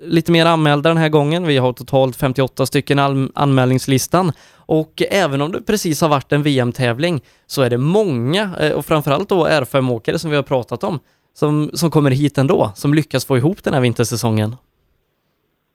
lite 0.05 0.33
mer 0.33 0.47
anmälda 0.47 0.91
den 0.91 0.97
här 0.97 1.09
gången. 1.09 1.47
Vi 1.47 1.57
har 1.57 1.73
totalt 1.73 2.17
58 2.17 2.67
stycken 2.67 2.99
anmälningslistan 3.35 4.33
och 4.57 5.03
även 5.11 5.43
om 5.43 5.53
det 5.53 5.63
precis 5.63 6.01
har 6.01 6.09
varit 6.09 6.33
en 6.33 6.43
VM-tävling 6.43 7.21
så 7.47 7.63
är 7.63 7.71
det 7.71 7.79
många 7.79 8.73
och 8.75 8.87
framförallt 8.87 9.29
då 9.29 9.47
R5-åkare 9.47 10.19
som 10.19 10.31
vi 10.31 10.37
har 10.37 10.43
pratat 10.43 10.85
om 10.85 10.99
som, 11.40 11.71
som 11.73 11.90
kommer 11.90 12.11
hit 12.11 12.38
ändå, 12.38 12.71
som 12.75 12.95
lyckas 12.95 13.26
få 13.26 13.37
ihop 13.37 13.64
den 13.64 13.75
här 13.75 13.81
vintersäsongen. 13.81 14.50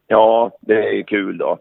Ja, 0.07 0.51
det 0.61 0.73
är 0.73 0.91
ju 0.91 1.03
kul 1.03 1.37
då. 1.37 1.57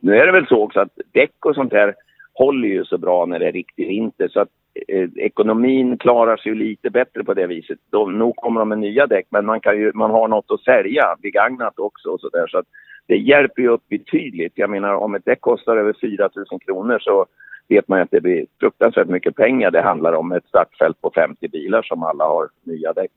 Nu 0.00 0.16
är 0.16 0.26
det 0.26 0.32
väl 0.32 0.46
så 0.46 0.62
också 0.62 0.80
att 0.80 0.98
däck 1.12 1.46
och 1.46 1.54
sånt 1.54 1.72
här 1.72 1.94
håller 2.34 2.68
ju 2.68 2.84
så 2.84 2.98
bra 2.98 3.26
när 3.26 3.38
det 3.38 3.48
är 3.48 3.52
riktig 3.52 3.88
vinter 3.88 4.28
så 4.28 4.40
att 4.40 4.48
eh, 4.88 5.08
ekonomin 5.16 5.98
klarar 5.98 6.36
sig 6.36 6.52
ju 6.52 6.58
lite 6.58 6.90
bättre 6.90 7.24
på 7.24 7.34
det 7.34 7.46
viset. 7.46 7.78
De, 7.90 8.18
nog 8.18 8.36
kommer 8.36 8.60
de 8.60 8.68
med 8.68 8.78
nya 8.78 9.06
däck 9.06 9.26
men 9.30 9.46
man, 9.46 9.60
kan 9.60 9.76
ju, 9.76 9.92
man 9.94 10.10
har 10.10 10.28
något 10.28 10.50
att 10.50 10.60
sälja, 10.60 11.16
begagnat 11.22 11.78
också 11.78 12.08
och 12.08 12.20
sådär 12.20 12.46
så 12.48 12.58
att 12.58 12.66
det 13.06 13.16
hjälper 13.16 13.62
ju 13.62 13.68
upp 13.68 13.88
betydligt. 13.88 14.52
Jag 14.54 14.70
menar 14.70 14.94
om 14.94 15.14
ett 15.14 15.24
däck 15.24 15.40
kostar 15.40 15.76
över 15.76 15.94
4 16.00 16.28
000 16.34 16.60
kronor 16.60 16.98
så 16.98 17.26
vet 17.74 17.88
man 17.88 17.98
ju 17.98 18.02
att 18.02 18.10
det 18.10 18.20
blir 18.20 18.46
fruktansvärt 18.60 19.08
mycket 19.08 19.36
pengar 19.36 19.70
det 19.70 19.82
handlar 19.82 20.12
om. 20.12 20.32
Ett 20.32 20.46
startfält 20.48 21.00
på 21.00 21.10
50 21.14 21.48
bilar 21.48 21.82
som 21.82 22.02
alla 22.02 22.24
har 22.24 22.48
nya 22.64 22.92
däck. 22.92 23.10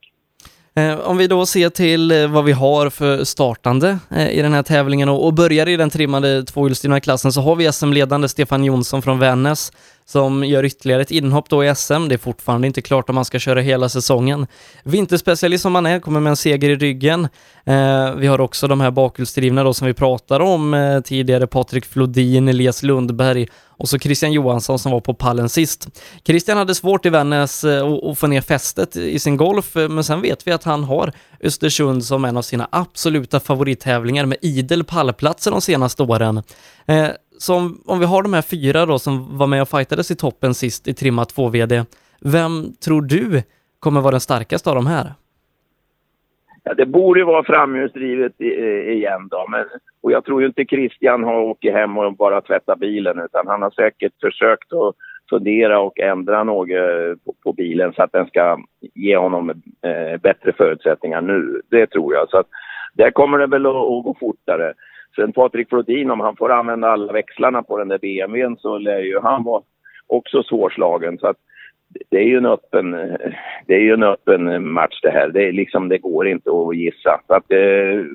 Eh, 0.78 1.00
om 1.00 1.18
vi 1.18 1.28
då 1.28 1.46
ser 1.46 1.70
till 1.70 2.12
eh, 2.12 2.28
vad 2.28 2.46
vi 2.46 2.52
har 2.52 2.90
för 2.90 3.24
startande 3.24 3.98
eh, 4.12 4.30
i 4.30 4.42
den 4.42 4.54
här 4.54 4.64
tävlingen 4.64 5.10
och 5.10 5.34
börjar 5.34 5.68
i 5.68 5.78
den 5.78 5.90
trimmade 5.90 6.44
tvåhjulsdrivna 6.44 7.00
klassen 7.00 7.32
så 7.32 7.42
har 7.42 7.56
vi 7.56 7.72
SM-ledande 7.72 8.28
Stefan 8.28 8.64
Jonsson 8.64 9.02
från 9.02 9.20
Vännäs 9.20 9.72
som 10.08 10.44
gör 10.44 10.66
ytterligare 10.66 11.02
ett 11.02 11.12
inhopp 11.12 11.50
då 11.50 11.66
i 11.66 11.76
SM. 11.76 12.08
Det 12.08 12.16
är 12.16 12.18
fortfarande 12.18 12.68
inte 12.68 12.82
klart 12.82 13.10
om 13.10 13.16
han 13.16 13.26
ska 13.26 13.40
köra 13.40 13.62
hela 13.62 13.90
säsongen. 13.90 14.48
Vinterspecialist 14.84 15.62
som 15.62 15.76
han 15.76 15.86
är, 15.86 16.00
kommer 16.00 16.20
med 16.20 16.30
en 16.30 16.38
seger 16.38 16.70
i 16.70 16.76
ryggen. 16.76 17.28
Eh, 17.66 18.16
vi 18.16 18.28
har 18.28 18.42
också 18.42 18.68
de 18.68 18.82
här 18.82 18.92
bakhjulsdrivna 18.92 19.64
då 19.64 19.74
som 19.74 19.88
vi 19.88 19.94
pratade 19.94 20.44
om 20.44 20.74
eh, 20.74 21.02
tidigare, 21.02 21.48
Patrik 21.48 21.86
Flodin, 21.86 22.48
Elias 22.48 22.84
Lundberg 22.84 23.48
och 23.78 23.90
så 23.90 24.00
Christian 24.00 24.32
Johansson 24.32 24.80
som 24.80 24.92
var 24.92 25.00
på 25.00 25.14
pallen 25.14 25.50
sist. 25.50 25.88
Christian 26.26 26.58
hade 26.58 26.76
svårt 26.76 27.06
i 27.06 27.10
Vännäs 27.10 27.64
eh, 27.64 27.94
att 27.94 28.20
få 28.20 28.28
ner 28.28 28.42
fästet 28.42 28.96
i 28.96 29.20
sin 29.20 29.38
golf, 29.38 29.76
eh, 29.76 29.90
men 29.90 30.04
sen 30.04 30.22
vet 30.22 30.48
vi 30.48 30.52
att 30.52 30.64
han 30.64 30.84
har 30.84 31.12
Östersund 31.40 32.06
som 32.06 32.26
en 32.26 32.38
av 32.38 32.42
sina 32.42 32.68
absoluta 32.72 33.40
favorittävlingar 33.40 34.26
med 34.26 34.38
idel 34.42 34.84
pallplatser 34.84 35.52
de 35.52 35.62
senaste 35.62 36.04
åren. 36.04 36.44
Eh, 36.86 37.08
så 37.38 37.56
om, 37.56 37.82
om 37.86 38.00
vi 38.00 38.06
har 38.06 38.24
de 38.24 38.34
här 38.34 38.42
fyra 38.42 38.86
då 38.86 39.00
som 39.00 39.38
var 39.38 39.48
med 39.48 39.62
och 39.62 39.70
fightades 39.70 40.12
i 40.12 40.16
toppen 40.16 40.54
sist 40.54 40.88
i 40.88 40.94
trimma 40.94 41.24
2-VD, 41.24 41.84
vem 42.22 42.74
tror 42.86 43.02
du 43.02 43.44
kommer 43.80 44.02
vara 44.02 44.12
den 44.12 44.20
starkaste 44.20 44.70
av 44.70 44.76
de 44.76 44.88
här? 44.88 45.14
Ja, 46.64 46.74
det 46.74 46.86
borde 46.86 47.24
vara 47.24 47.44
framhjulsdrivet 47.44 48.42
igen 48.42 49.28
då. 49.32 49.46
Men, 49.50 49.66
och 50.02 50.12
jag 50.12 50.26
tror 50.26 50.42
ju 50.42 50.48
inte 50.48 50.66
Christian 50.66 51.24
har 51.24 51.42
åkt 51.42 51.64
hem 51.64 51.98
och 51.98 52.16
bara 52.16 52.42
tvättat 52.42 52.80
bilen 52.80 53.20
utan 53.20 53.48
han 53.48 53.62
har 53.62 53.72
säkert 53.72 54.14
försökt 54.22 54.74
att 54.74 54.96
fundera 55.30 55.80
och 55.80 56.00
ändra 56.00 56.44
något 56.44 56.70
eh, 56.70 57.18
på, 57.26 57.34
på 57.44 57.54
bilen 57.54 57.94
så 57.94 58.04
att 58.04 58.12
den 58.12 58.28
ska 58.28 58.58
ge 58.94 59.18
honom 59.18 59.50
eh, 59.50 60.22
bättre 60.22 60.54
förutsättningar 60.58 61.22
nu. 61.22 61.62
Det 61.70 61.88
tror 61.88 62.14
jag. 62.14 62.30
Så 62.30 62.38
att 62.38 62.48
där 62.94 63.12
kommer 63.12 63.38
det 63.38 63.48
väl 63.48 63.66
att, 63.66 63.76
att 63.76 64.04
gå 64.04 64.16
fortare. 64.20 64.74
Sen 65.16 65.34
Patrik 65.34 65.70
Flodin, 65.70 66.12
om 66.12 66.20
han 66.20 66.36
får 66.36 66.52
använda 66.52 66.88
alla 66.88 67.14
växlarna 67.14 67.64
på 67.64 67.78
den 67.78 67.88
där 67.88 67.98
BMWn 67.98 68.58
så 68.58 68.78
lär 68.78 69.00
ju 69.00 69.20
han 69.20 69.44
vara 69.44 69.64
också 70.08 70.44
svårslagen. 70.44 71.18
Så 71.18 71.28
att 71.28 71.38
det 72.10 72.18
är 72.18 72.24
ju 72.24 72.38
en 72.38 72.46
öppen, 72.46 72.92
det 73.68 73.74
är 73.74 73.80
ju 73.80 73.94
en 73.94 74.04
öppen 74.04 74.72
match 74.72 75.00
det 75.02 75.12
här. 75.12 75.30
Det, 75.30 75.48
är 75.48 75.52
liksom, 75.52 75.90
det 75.90 75.98
går 75.98 76.28
inte 76.28 76.50
att 76.50 76.78
gissa. 76.78 77.22
Så 77.28 77.34
att 77.34 77.44
det, 77.48 78.06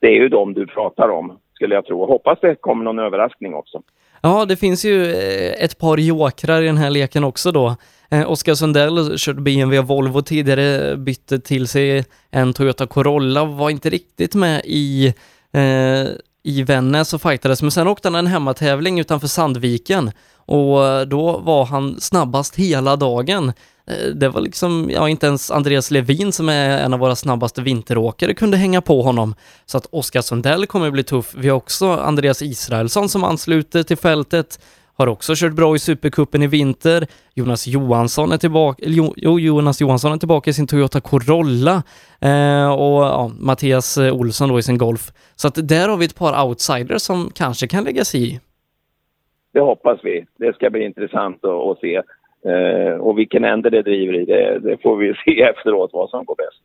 det 0.00 0.06
är 0.06 0.14
ju 0.14 0.28
de 0.28 0.54
du 0.54 0.66
pratar 0.66 1.08
om, 1.08 1.38
skulle 1.54 1.74
jag 1.74 1.86
tro. 1.86 2.06
Hoppas 2.06 2.38
det 2.40 2.54
kommer 2.54 2.84
någon 2.84 2.98
överraskning 2.98 3.54
också. 3.54 3.82
Ja, 4.22 4.44
det 4.44 4.56
finns 4.56 4.84
ju 4.84 5.02
eh, 5.04 5.64
ett 5.64 5.78
par 5.78 5.96
jokrar 5.96 6.62
i 6.62 6.66
den 6.66 6.76
här 6.76 6.90
leken 6.90 7.24
också 7.24 7.52
då. 7.52 7.76
Eh, 8.10 8.30
Oskar 8.30 8.54
Sundell 8.54 9.18
körde 9.18 9.40
BMW 9.40 9.78
och 9.78 9.88
Volvo 9.88 10.22
tidigare, 10.22 10.96
bytte 10.96 11.40
till 11.40 11.68
sig 11.68 12.04
en 12.30 12.52
Toyota 12.52 12.86
Corolla, 12.86 13.44
var 13.44 13.70
inte 13.70 13.90
riktigt 13.90 14.34
med 14.34 14.60
i 14.64 15.14
eh, 15.52 16.08
i 16.44 16.62
Vännäs 16.62 17.14
och 17.14 17.22
fightades, 17.22 17.62
men 17.62 17.70
sen 17.70 17.88
åkte 17.88 18.08
han 18.08 18.14
en 18.14 18.26
hemmatävling 18.26 19.00
utanför 19.00 19.28
Sandviken 19.28 20.10
och 20.36 20.86
eh, 20.86 21.00
då 21.06 21.38
var 21.38 21.64
han 21.64 22.00
snabbast 22.00 22.56
hela 22.56 22.96
dagen. 22.96 23.52
Eh, 23.86 24.06
det 24.14 24.28
var 24.28 24.40
liksom, 24.40 24.90
ja 24.94 25.08
inte 25.08 25.26
ens 25.26 25.50
Andreas 25.50 25.90
Levin 25.90 26.32
som 26.32 26.48
är 26.48 26.78
en 26.78 26.92
av 26.94 27.00
våra 27.00 27.16
snabbaste 27.16 27.62
vinteråkare 27.62 28.34
kunde 28.34 28.56
hänga 28.56 28.80
på 28.80 29.02
honom. 29.02 29.34
Så 29.66 29.78
att 29.78 29.86
Oskar 29.90 30.22
Sundell 30.22 30.66
kommer 30.66 30.86
att 30.86 30.92
bli 30.92 31.04
tuff. 31.04 31.34
Vi 31.34 31.48
har 31.48 31.56
också 31.56 31.92
Andreas 31.92 32.42
Israelsson 32.42 33.08
som 33.08 33.24
ansluter 33.24 33.82
till 33.82 33.96
fältet 33.96 34.60
har 34.96 35.06
också 35.06 35.32
kört 35.36 35.52
bra 35.52 35.74
i 35.74 35.78
Supercupen 35.78 36.42
i 36.42 36.46
vinter. 36.46 37.06
Jonas 37.34 37.66
Johansson 37.66 38.32
är 38.32 38.36
tillbaka, 38.36 38.82
jo, 38.86 39.38
Jonas 39.40 39.80
Johansson 39.80 40.12
är 40.12 40.16
tillbaka 40.16 40.50
i 40.50 40.52
sin 40.52 40.66
Toyota 40.66 41.00
Corolla 41.00 41.82
eh, 42.20 42.72
och 42.72 43.02
ja, 43.02 43.30
Mattias 43.40 43.98
Olsson 43.98 44.48
då 44.48 44.58
i 44.58 44.62
sin 44.62 44.78
Golf. 44.78 45.12
Så 45.36 45.48
att 45.48 45.68
där 45.68 45.88
har 45.88 45.96
vi 45.96 46.04
ett 46.04 46.18
par 46.18 46.46
outsiders 46.46 47.02
som 47.02 47.30
kanske 47.34 47.66
kan 47.66 47.84
lägga 47.84 48.04
sig 48.04 48.34
i. 48.34 48.40
Det 49.52 49.60
hoppas 49.60 50.00
vi. 50.02 50.24
Det 50.38 50.54
ska 50.54 50.70
bli 50.70 50.84
intressant 50.84 51.44
att, 51.44 51.50
att 51.50 51.78
se. 51.78 51.96
Eh, 52.46 52.96
och 53.00 53.18
vilken 53.18 53.44
ände 53.44 53.70
det 53.70 53.82
driver 53.82 54.14
i, 54.20 54.24
det, 54.24 54.58
det 54.58 54.82
får 54.82 54.96
vi 54.96 55.14
se 55.24 55.42
efteråt 55.42 55.90
vad 55.92 56.10
som 56.10 56.24
går 56.24 56.36
bäst. 56.36 56.62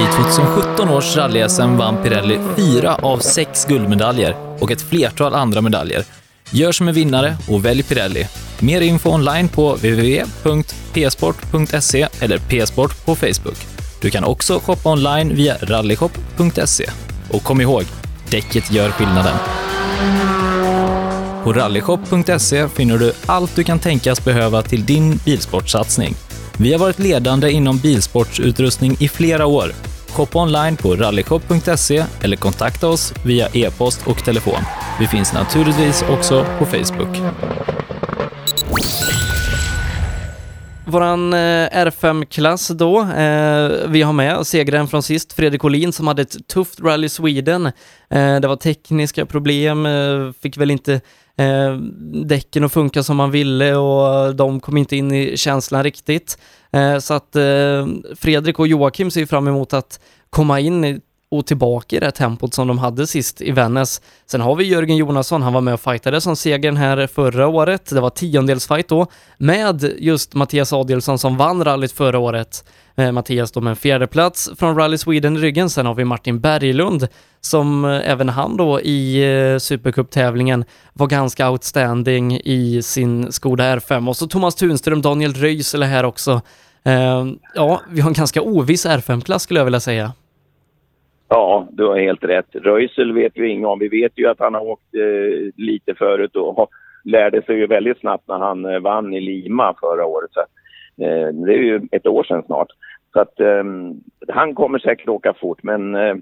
I 0.00 0.06
2017 0.34 0.88
års 0.96 1.16
rally-SM 1.16 1.76
vann 1.78 2.02
Pirelli 2.02 2.38
fyra 2.56 2.94
av 3.02 3.16
sex 3.16 3.64
guldmedaljer 3.64 4.45
och 4.60 4.70
ett 4.70 4.82
flertal 4.82 5.34
andra 5.34 5.60
medaljer. 5.60 6.04
Gör 6.50 6.72
som 6.72 6.88
en 6.88 6.94
vinnare 6.94 7.36
och 7.48 7.64
välj 7.64 7.82
Pirelli. 7.82 8.26
Mer 8.58 8.80
info 8.80 9.10
online 9.10 9.48
på 9.48 9.74
www.psport.se 9.74 10.88
eller 12.20 12.38
psport 12.38 13.04
på 13.04 13.14
Facebook. 13.14 13.66
Du 14.00 14.10
kan 14.10 14.24
också 14.24 14.60
shoppa 14.64 14.92
online 14.92 15.34
via 15.34 15.56
rallyshop.se. 15.56 16.90
Och 17.30 17.42
kom 17.42 17.60
ihåg, 17.60 17.84
däcket 18.30 18.72
gör 18.72 18.90
skillnaden. 18.90 19.36
På 21.44 21.52
rallyshop.se 21.52 22.68
finner 22.68 22.98
du 22.98 23.12
allt 23.26 23.56
du 23.56 23.64
kan 23.64 23.78
tänkas 23.78 24.24
behöva 24.24 24.62
till 24.62 24.84
din 24.84 25.20
bilsportsatsning. 25.24 26.14
Vi 26.58 26.72
har 26.72 26.78
varit 26.78 26.98
ledande 26.98 27.50
inom 27.50 27.78
bilsportsutrustning 27.78 28.96
i 29.00 29.08
flera 29.08 29.46
år. 29.46 29.72
Shoppa 30.16 30.38
online 30.38 30.76
på 30.76 30.94
rallyshop.se 30.94 32.04
eller 32.22 32.36
kontakta 32.36 32.88
oss 32.88 33.14
via 33.24 33.48
e-post 33.52 34.06
och 34.06 34.24
telefon. 34.24 34.62
Vi 35.00 35.06
finns 35.06 35.32
naturligtvis 35.32 36.04
också 36.10 36.46
på 36.58 36.64
Facebook. 36.66 37.16
Våran 40.86 41.32
eh, 41.32 41.38
R5-klass 41.86 42.68
då, 42.68 43.00
eh, 43.00 43.70
vi 43.88 44.02
har 44.02 44.12
med 44.12 44.46
segraren 44.46 44.88
från 44.88 45.02
sist, 45.02 45.32
Fredrik 45.32 45.64
Olin, 45.64 45.92
som 45.92 46.06
hade 46.06 46.22
ett 46.22 46.48
tufft 46.48 46.80
Rally 46.80 47.08
Sweden. 47.08 47.66
Eh, 48.10 48.40
det 48.40 48.48
var 48.48 48.56
tekniska 48.56 49.26
problem, 49.26 49.86
eh, 49.86 50.32
fick 50.42 50.56
väl 50.56 50.70
inte 50.70 51.00
eh, 51.36 51.76
däcken 52.24 52.64
att 52.64 52.72
funka 52.72 53.02
som 53.02 53.16
man 53.16 53.30
ville 53.30 53.74
och 53.74 54.36
de 54.36 54.60
kom 54.60 54.76
inte 54.76 54.96
in 54.96 55.12
i 55.12 55.36
känslan 55.36 55.84
riktigt. 55.84 56.38
Eh, 56.76 56.98
så 56.98 57.14
att 57.14 57.36
eh, 57.36 57.86
Fredrik 58.16 58.58
och 58.58 58.68
Joakim 58.68 59.10
ser 59.10 59.26
fram 59.26 59.48
emot 59.48 59.72
att 59.72 60.00
komma 60.30 60.60
in 60.60 61.00
och 61.28 61.46
tillbaka 61.46 61.96
i 61.96 62.00
det 62.00 62.10
tempot 62.10 62.54
som 62.54 62.68
de 62.68 62.78
hade 62.78 63.06
sist 63.06 63.40
i 63.40 63.50
Vännäs. 63.50 64.00
Sen 64.26 64.40
har 64.40 64.56
vi 64.56 64.64
Jörgen 64.64 64.96
Jonasson, 64.96 65.42
han 65.42 65.52
var 65.52 65.60
med 65.60 65.74
och 65.74 65.80
fightade 65.80 66.20
som 66.20 66.36
segern 66.36 66.76
här 66.76 67.06
förra 67.06 67.48
året. 67.48 67.90
Det 67.90 68.00
var 68.00 68.10
tiondelsfight 68.10 68.88
då 68.88 69.06
med 69.38 69.94
just 69.98 70.34
Mattias 70.34 70.72
Adielsson 70.72 71.18
som 71.18 71.36
vann 71.36 71.64
rallyt 71.64 71.92
förra 71.92 72.18
året. 72.18 72.64
Eh, 72.96 73.12
Mattias 73.12 73.52
då 73.52 73.60
med 73.60 73.70
en 73.70 73.76
fjärdeplats 73.76 74.50
från 74.58 74.76
Rally 74.76 74.98
Sweden 74.98 75.36
i 75.36 75.40
ryggen. 75.40 75.70
Sen 75.70 75.86
har 75.86 75.94
vi 75.94 76.04
Martin 76.04 76.40
Berglund 76.40 77.08
som 77.40 77.84
även 77.84 78.28
han 78.28 78.56
då 78.56 78.80
i 78.80 79.22
Supercup-tävlingen 79.60 80.64
var 80.92 81.06
ganska 81.06 81.50
outstanding 81.50 82.40
i 82.44 82.82
sin 82.82 83.32
Skoda 83.32 83.76
R5. 83.76 84.08
Och 84.08 84.16
så 84.16 84.26
Thomas 84.26 84.54
Tunström, 84.54 85.02
Daniel 85.02 85.34
Röisele 85.34 85.86
här 85.86 86.04
också. 86.04 86.40
Ehm, 86.86 87.38
ja, 87.54 87.80
vi 87.90 88.00
har 88.00 88.10
en 88.10 88.14
ganska 88.14 88.42
oviss 88.42 88.86
R5-klass 88.86 89.42
skulle 89.42 89.60
jag 89.60 89.64
vilja 89.64 89.80
säga. 89.80 90.12
Ja, 91.28 91.68
du 91.70 91.86
har 91.86 91.98
helt 91.98 92.24
rätt. 92.24 92.46
Röisel 92.52 93.12
vet 93.12 93.32
vi 93.34 93.48
inget 93.48 93.66
om. 93.66 93.78
Vi 93.78 93.88
vet 93.88 94.12
ju 94.18 94.26
att 94.28 94.40
han 94.40 94.54
har 94.54 94.60
åkt 94.60 94.94
eh, 94.94 95.52
lite 95.56 95.94
förut 95.94 96.36
och 96.36 96.70
lärde 97.04 97.42
sig 97.42 97.56
ju 97.56 97.66
väldigt 97.66 97.98
snabbt 98.00 98.28
när 98.28 98.38
han 98.38 98.64
eh, 98.64 98.78
vann 98.78 99.14
i 99.14 99.20
Lima 99.20 99.74
förra 99.80 100.06
året. 100.06 100.30
Så, 100.32 100.40
eh, 101.04 101.28
det 101.28 101.52
är 101.54 101.58
ju 101.58 101.80
ett 101.92 102.06
år 102.06 102.24
sedan 102.24 102.42
snart. 102.46 102.68
Så 103.12 103.20
att 103.20 103.40
ehm, 103.40 104.00
han 104.28 104.54
kommer 104.54 104.78
säkert 104.78 105.08
åka 105.08 105.34
fort. 105.34 105.62
Men 105.62 105.94
eh, 105.94 106.16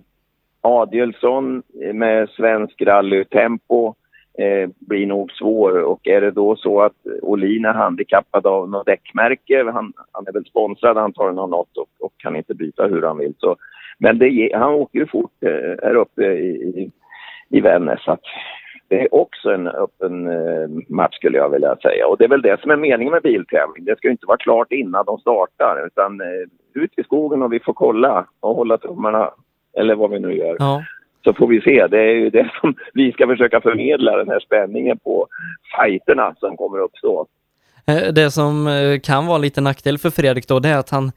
Adielsson 0.61 1.63
med 1.93 2.29
svensk 2.29 2.83
rallytempo 2.83 3.95
eh, 4.39 4.71
blir 4.79 5.07
nog 5.07 5.33
svår. 5.33 5.83
Och 5.83 6.09
är 6.09 6.21
det 6.21 6.31
då 6.31 6.57
så 6.57 6.83
att 6.83 6.97
Olin 7.23 7.65
är 7.65 7.73
handikappad 7.73 8.47
av 8.47 8.71
något 8.71 8.87
däckmärke, 8.87 9.71
han, 9.73 9.93
han 10.13 10.27
är 10.27 10.33
väl 10.33 10.45
sponsrad 10.45 10.99
antagligen 10.99 11.39
av 11.39 11.51
något 11.51 11.77
och, 11.77 11.89
och 12.01 12.13
kan 12.17 12.37
inte 12.37 12.55
byta 12.55 12.87
hur 12.87 13.03
han 13.03 13.19
vill. 13.19 13.35
Så, 13.39 13.57
men 13.99 14.19
det, 14.19 14.51
han 14.55 14.75
åker 14.75 14.99
ju 14.99 15.07
fort 15.07 15.43
eh, 15.43 15.77
här 15.83 15.95
uppe 15.95 16.23
i, 16.23 16.51
i, 16.51 16.91
i 17.49 17.61
Vännäs. 17.61 18.05
Så 18.05 18.13
att 18.13 18.23
det 18.89 19.01
är 19.01 19.15
också 19.15 19.51
en 19.51 19.67
öppen 19.67 20.27
eh, 20.27 20.69
match 20.89 21.17
skulle 21.17 21.39
jag 21.39 21.51
vilja 21.51 21.77
säga. 21.77 22.07
Och 22.07 22.19
det 22.19 22.25
är 22.25 22.29
väl 22.29 22.43
det 22.43 22.61
som 22.61 22.71
är 22.71 22.77
meningen 22.77 23.13
med 23.13 23.23
biltävling. 23.23 23.85
Det 23.85 23.97
ska 23.97 24.09
ju 24.09 24.13
inte 24.13 24.27
vara 24.27 24.37
klart 24.37 24.73
innan 24.73 25.05
de 25.05 25.19
startar 25.19 25.87
utan 25.87 26.21
eh, 26.21 26.83
ut 26.83 26.99
i 26.99 27.03
skogen 27.03 27.43
och 27.43 27.53
vi 27.53 27.61
får 27.61 27.73
kolla 27.73 28.27
och 28.41 28.57
hålla 28.57 28.79
tummarna 28.79 29.31
eller 29.77 29.95
vad 29.95 30.11
vi 30.11 30.19
nu 30.19 30.37
gör. 30.37 30.57
Ja. 30.59 30.83
Så 31.25 31.33
får 31.33 31.47
vi 31.47 31.61
se. 31.61 31.87
Det 31.87 31.99
är 31.99 32.15
ju 32.15 32.31
det 32.31 32.51
som 32.61 32.75
vi 32.95 33.13
ska 33.13 33.27
försöka 33.27 33.61
förmedla, 33.61 34.17
den 34.17 34.29
här 34.29 34.41
spänningen 34.41 34.99
på 34.99 35.27
fighterna 35.77 36.35
som 36.39 36.57
kommer 36.57 36.79
uppstå. 36.79 37.27
Eh, 37.87 38.13
det 38.13 38.31
som 38.31 38.67
eh, 38.67 39.01
kan 39.01 39.27
vara 39.27 39.39
lite 39.39 39.61
nackdel 39.61 39.99
för 39.99 40.11
Fredrik 40.11 40.49
då, 40.49 40.59
det 40.61 40.69
är 40.69 40.79
att 40.79 40.91
han 40.91 41.13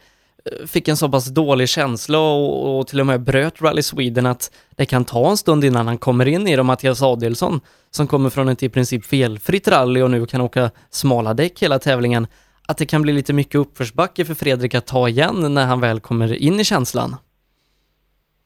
eh, 0.45 0.67
fick 0.67 0.87
en 0.87 0.97
så 0.97 1.09
pass 1.09 1.33
dålig 1.33 1.69
känsla 1.69 2.19
och, 2.19 2.79
och, 2.79 2.87
till 2.87 2.99
och 2.99 3.05
med 3.05 3.21
bröt 3.21 3.61
Rally 3.61 3.81
Sweden 3.81 4.25
att 4.25 4.51
det 4.77 4.85
kan 4.85 5.05
ta 5.05 5.29
en 5.29 5.37
stund 5.37 5.63
innan 5.63 5.87
han 5.87 5.97
kommer 5.97 6.27
in 6.27 6.47
i 6.47 6.55
det. 6.55 6.63
Mattias 6.63 7.03
Adelsson 7.03 7.59
som 7.91 8.07
kommer 8.07 8.29
från 8.29 8.49
ett 8.49 8.63
i 8.63 8.69
princip 8.69 9.05
felfritt 9.05 9.67
rally 9.67 10.01
och 10.01 10.11
nu 10.11 10.25
kan 10.25 10.41
åka 10.41 10.69
smala 10.89 11.33
däck 11.33 11.63
hela 11.63 11.79
tävlingen, 11.79 12.27
att 12.67 12.77
det 12.77 12.85
kan 12.85 13.01
bli 13.01 13.13
lite 13.13 13.33
mycket 13.33 13.55
uppförsbacke 13.55 14.25
för 14.25 14.33
Fredrik 14.33 14.75
att 14.75 14.87
ta 14.87 15.09
igen 15.09 15.53
när 15.53 15.65
han 15.65 15.81
väl 15.81 15.99
kommer 15.99 16.33
in 16.33 16.59
i 16.59 16.63
känslan. 16.63 17.15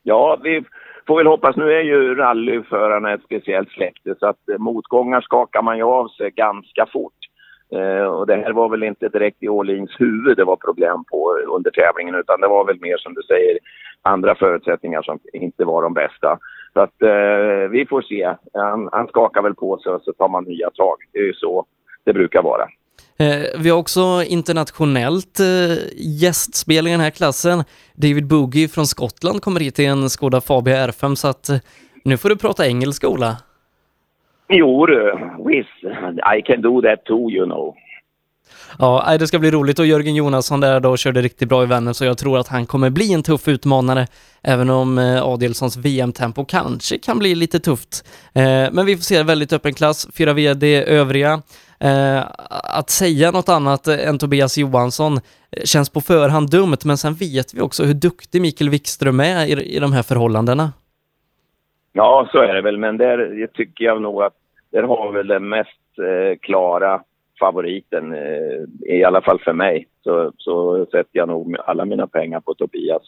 Ja, 0.04 0.40
vi 0.44 0.64
får 1.08 1.18
väl 1.18 1.28
hoppas, 1.28 1.56
nu 1.56 1.74
är 1.74 1.82
ju 1.82 2.16
rallyförarna 2.16 3.14
ett 3.14 3.24
speciellt 3.24 3.70
släkte 3.70 4.16
så 4.20 4.28
att 4.28 4.50
eh, 4.50 4.58
motgångar 4.58 5.22
skakar 5.22 5.62
man 5.62 5.78
ju 5.78 5.84
av 5.84 6.08
sig 6.08 6.32
ganska 6.32 6.86
fort. 6.94 7.14
Eh, 7.76 8.04
och 8.04 8.28
det 8.28 8.36
här 8.36 8.54
var 8.54 8.70
väl 8.70 8.84
inte 8.84 9.10
direkt 9.10 9.44
i 9.44 9.50
Åhlins 9.50 9.92
huvud 10.00 10.38
det 10.38 10.44
var 10.44 10.56
problem 10.56 11.04
på 11.12 11.38
under 11.56 11.72
tävlingen 11.72 12.16
utan 12.16 12.42
det 12.42 12.48
var 12.48 12.66
väl 12.66 12.82
mer 12.82 12.98
som 12.98 13.14
du 13.14 13.22
säger 13.22 13.58
andra 14.02 14.36
förutsättningar 14.36 15.02
som 15.02 15.20
inte 15.34 15.66
var 15.66 15.84
de 15.84 15.94
bästa. 15.94 16.40
Så 16.74 16.80
att 16.80 17.02
eh, 17.02 17.70
vi 17.70 17.86
får 17.90 18.02
se. 18.02 18.36
Han, 18.54 18.90
han 18.92 19.08
skakar 19.08 19.42
väl 19.42 19.56
på 19.56 19.78
sig 19.78 19.92
och 19.92 20.02
så 20.02 20.14
tar 20.14 20.30
man 20.30 20.44
nya 20.44 20.70
tag. 20.70 20.96
Det 21.14 21.20
är 21.20 21.24
ju 21.24 21.34
så 21.34 21.66
det 22.04 22.14
brukar 22.14 22.42
vara. 22.42 22.68
Eh, 23.18 23.60
vi 23.60 23.70
har 23.70 23.78
också 23.78 24.24
internationellt 24.28 25.40
eh, 25.40 25.78
gästspel 25.96 26.88
i 26.88 26.92
den 26.92 27.00
här 27.00 27.10
klassen. 27.10 27.64
David 27.94 28.28
Boogie 28.28 28.68
från 28.68 28.88
Skottland 28.88 29.42
kommer 29.42 29.60
hit 29.60 29.80
i 29.80 29.86
en 29.86 30.10
Skoda 30.10 30.42
Fabia 30.42 30.88
R5 30.88 31.16
så 31.16 31.28
att 31.28 31.50
eh, 31.50 31.58
nu 32.04 32.18
får 32.18 32.30
du 32.30 32.36
prata 32.38 32.68
engelska 32.68 33.08
Ola. 33.08 33.38
Jo 34.50 34.86
du, 34.86 35.14
Wiz, 35.46 35.66
I 36.38 36.42
can 36.42 36.62
do 36.62 36.82
that 36.82 37.06
too 37.06 37.32
you 37.32 37.46
know. 37.46 37.76
Ja, 38.80 39.18
det 39.20 39.28
ska 39.28 39.40
bli 39.40 39.52
roligt 39.52 39.80
och 39.80 39.86
Jörgen 39.86 40.16
Jonasson 40.16 40.60
där 40.60 40.80
då 40.80 40.98
körde 40.98 41.22
riktigt 41.22 41.50
bra 41.50 41.64
i 41.64 41.66
Vännäs 41.66 41.98
så 41.98 42.06
jag 42.06 42.18
tror 42.18 42.40
att 42.40 42.48
han 42.48 42.66
kommer 42.66 42.90
bli 42.90 43.14
en 43.14 43.24
tuff 43.24 43.48
utmanare 43.48 44.08
även 44.44 44.70
om 44.70 44.98
Adelssons 45.24 45.78
VM-tempo 45.78 46.46
kanske 46.46 46.98
kan 46.98 47.20
bli 47.20 47.36
lite 47.36 47.60
tufft. 47.60 48.08
Men 48.72 48.86
vi 48.86 48.96
får 48.96 49.04
se, 49.04 49.24
väldigt 49.24 49.54
öppen 49.54 49.74
klass, 49.74 50.08
fyra 50.18 50.34
VD 50.34 50.84
övriga. 50.84 51.42
Eh, 51.82 52.24
att 52.78 52.90
säga 52.90 53.32
något 53.32 53.50
annat 53.50 53.88
än 53.88 54.18
Tobias 54.18 54.58
Johansson 54.58 55.20
känns 55.64 55.90
på 55.90 56.02
förhand 56.02 56.50
dumt, 56.52 56.78
men 56.86 56.98
sen 56.98 57.14
vet 57.14 57.54
vi 57.54 57.62
också 57.62 57.84
hur 57.84 57.94
duktig 57.94 58.42
Mikael 58.42 58.70
Wikström 58.70 59.20
är 59.20 59.46
i, 59.46 59.76
i 59.76 59.80
de 59.80 59.94
här 59.94 60.04
förhållandena. 60.04 60.72
Ja, 61.94 62.30
så 62.32 62.38
är 62.38 62.54
det 62.54 62.62
väl, 62.62 62.78
men 62.78 62.98
där 62.98 63.48
tycker 63.48 63.86
jag 63.86 64.02
nog 64.02 64.24
att 64.24 64.34
där 64.72 64.84
har 64.84 65.12
väl 65.12 65.28
den 65.28 65.50
mest 65.50 66.00
eh, 66.00 66.40
klara 66.40 67.02
favoriten, 67.40 68.14
eh, 68.14 68.96
i 68.96 69.04
alla 69.04 69.22
fall 69.22 69.40
för 69.40 69.54
mig. 69.54 69.88
Så, 70.04 70.32
så 70.38 70.86
sätter 70.86 71.10
jag 71.12 71.28
nog 71.28 71.56
alla 71.66 71.86
mina 71.86 72.08
pengar 72.08 72.40
på 72.40 72.54
Tobias. 72.54 73.04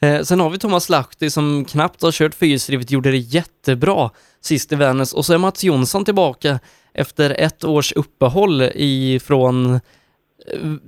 Eh, 0.00 0.20
sen 0.20 0.40
har 0.40 0.50
vi 0.50 0.58
Thomas 0.58 0.88
Lahti 0.88 1.30
som 1.30 1.64
knappt 1.64 2.02
har 2.02 2.12
kört 2.12 2.34
fyrhjulsdrivet, 2.34 2.90
gjorde 2.90 3.10
det 3.10 3.16
jättebra 3.16 4.10
sist 4.40 4.72
i 4.72 4.76
Vännäs 4.76 5.14
och 5.14 5.24
så 5.24 5.34
är 5.34 5.38
Mats 5.38 5.64
Jonsson 5.64 6.04
tillbaka 6.04 6.58
efter 6.94 7.36
ett 7.38 7.64
års 7.64 7.92
uppehåll 7.92 8.62
ifrån 8.74 9.74
eh, 9.74 9.80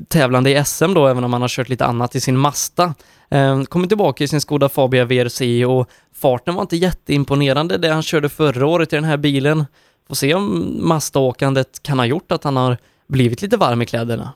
tävlande 0.09 0.51
i 0.51 0.65
SM 0.65 0.95
då, 0.95 1.07
även 1.07 1.25
om 1.25 1.33
han 1.33 1.43
har 1.43 1.49
kört 1.49 1.69
lite 1.69 1.85
annat 1.85 2.15
i 2.15 2.21
sin 2.21 2.39
Masta. 2.39 2.95
Eh, 3.31 3.63
kommer 3.63 3.87
tillbaka 3.87 4.25
i 4.25 4.29
sin 4.29 4.41
Skoda 4.41 4.69
Fabia 4.69 5.05
VRC 5.05 5.65
och 5.65 5.91
farten 6.23 6.55
var 6.55 6.63
inte 6.63 6.77
jätteimponerande 6.77 7.79
det 7.79 7.89
han 7.89 8.03
körde 8.03 8.29
förra 8.29 8.67
året 8.67 8.93
i 8.93 8.97
den 8.97 9.05
här 9.05 9.17
bilen. 9.17 9.65
Får 10.09 10.15
se 10.15 10.35
om 10.35 10.77
Masta-åkandet 10.89 11.83
kan 11.83 11.99
ha 11.99 12.07
gjort 12.07 12.33
att 12.33 12.45
han 12.45 12.57
har 12.57 12.77
blivit 13.07 13.43
lite 13.43 13.57
varm 13.57 13.83
i 13.83 13.87
kläderna. 13.87 14.33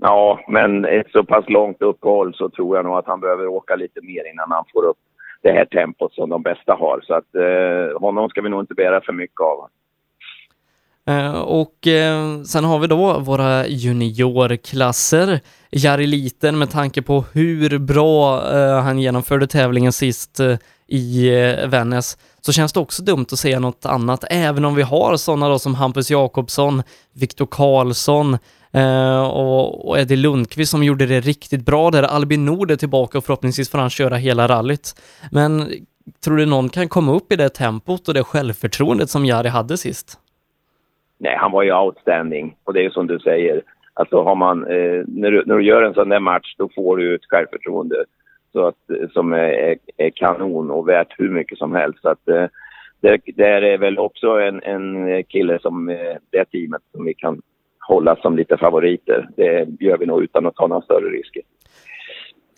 Ja, 0.00 0.40
men 0.48 0.84
ett 0.84 1.10
så 1.12 1.24
pass 1.24 1.44
långt 1.48 1.82
uppehåll 1.82 2.34
så 2.34 2.48
tror 2.48 2.76
jag 2.76 2.84
nog 2.84 2.98
att 2.98 3.06
han 3.06 3.20
behöver 3.20 3.46
åka 3.46 3.76
lite 3.76 4.00
mer 4.02 4.30
innan 4.32 4.50
han 4.50 4.64
får 4.72 4.84
upp 4.84 4.98
det 5.42 5.52
här 5.52 5.64
tempot 5.64 6.14
som 6.14 6.30
de 6.30 6.42
bästa 6.42 6.74
har. 6.74 7.00
Så 7.02 7.14
att 7.14 7.34
eh, 7.34 8.00
honom 8.00 8.28
ska 8.28 8.40
vi 8.40 8.48
nog 8.48 8.62
inte 8.62 8.74
bära 8.74 9.00
för 9.00 9.12
mycket 9.12 9.40
av. 9.40 9.68
Eh, 11.08 11.30
och 11.30 11.86
eh, 11.86 12.42
sen 12.42 12.64
har 12.64 12.78
vi 12.78 12.86
då 12.86 13.18
våra 13.18 13.66
juniorklasser. 13.66 15.40
Jari 15.70 16.06
Liten 16.06 16.58
med 16.58 16.70
tanke 16.70 17.02
på 17.02 17.24
hur 17.32 17.78
bra 17.78 18.50
eh, 18.52 18.82
han 18.82 18.98
genomförde 18.98 19.46
tävlingen 19.46 19.92
sist 19.92 20.40
i 20.86 21.30
Vännäs 21.66 22.18
så 22.40 22.52
känns 22.52 22.72
det 22.72 22.80
också 22.80 23.02
dumt 23.02 23.26
att 23.32 23.38
säga 23.38 23.60
något 23.60 23.86
annat, 23.86 24.24
även 24.30 24.64
om 24.64 24.74
vi 24.74 24.82
har 24.82 25.16
sådana 25.16 25.48
då 25.48 25.58
som 25.58 25.74
Hampus 25.74 26.10
Jakobsson, 26.10 26.82
Viktor 27.12 27.46
Karlsson 27.46 28.38
och, 29.30 29.98
Eddie 29.98 30.16
Lundqvist 30.16 30.70
som 30.70 30.84
gjorde 30.84 31.06
det 31.06 31.20
riktigt 31.20 31.64
bra 31.64 31.90
där. 31.90 32.02
Albin 32.02 32.44
Nord 32.44 32.70
är 32.70 32.76
tillbaka 32.76 33.18
och 33.18 33.24
förhoppningsvis 33.24 33.70
får 33.70 33.78
han 33.78 33.90
köra 33.90 34.16
hela 34.16 34.48
rallyt. 34.48 35.00
Men 35.30 35.72
tror 36.24 36.36
du 36.36 36.46
någon 36.46 36.68
kan 36.68 36.88
komma 36.88 37.12
upp 37.12 37.32
i 37.32 37.36
det 37.36 37.48
tempot 37.48 38.08
och 38.08 38.14
det 38.14 38.24
självförtroendet 38.24 39.10
som 39.10 39.26
Jari 39.26 39.48
hade 39.48 39.78
sist? 39.78 40.18
Nej, 41.18 41.36
han 41.36 41.52
var 41.52 41.62
ju 41.62 41.74
outstanding. 41.74 42.56
Och 42.64 42.74
det 42.74 42.80
är 42.80 42.84
ju 42.84 42.90
som 42.90 43.06
du 43.06 43.18
säger, 43.18 43.62
alltså 43.94 44.22
har 44.22 44.34
man, 44.34 44.66
eh, 44.66 45.04
när, 45.06 45.30
du, 45.30 45.42
när 45.46 45.56
du 45.56 45.64
gör 45.64 45.82
en 45.82 45.94
sån 45.94 46.08
där 46.08 46.20
match 46.20 46.54
då 46.58 46.68
får 46.74 46.96
du 46.96 47.14
ett 47.14 47.26
självförtroende 47.28 48.04
så 48.52 48.66
att, 48.66 48.90
eh, 48.90 49.08
som 49.10 49.32
är, 49.32 49.76
är 49.96 50.10
kanon 50.10 50.70
och 50.70 50.88
värt 50.88 51.14
hur 51.18 51.30
mycket 51.30 51.58
som 51.58 51.74
helst. 51.74 51.98
Så 52.02 52.08
att, 52.08 52.28
eh, 52.28 52.46
det, 53.00 53.20
det 53.36 53.46
är 53.46 53.78
väl 53.78 53.98
också 53.98 54.28
en, 54.28 54.62
en 54.62 55.24
kille 55.24 55.58
som 55.58 55.88
eh, 55.88 56.16
det 56.30 56.44
teamet 56.44 56.82
som 56.92 57.04
vi 57.04 57.14
kan 57.14 57.42
hålla 57.88 58.16
som 58.16 58.36
lite 58.36 58.56
favoriter. 58.56 59.28
Det 59.36 59.68
gör 59.80 59.98
vi 59.98 60.06
nog 60.06 60.22
utan 60.22 60.46
att 60.46 60.54
ta 60.54 60.66
några 60.66 60.82
större 60.82 61.10
risker. 61.10 61.42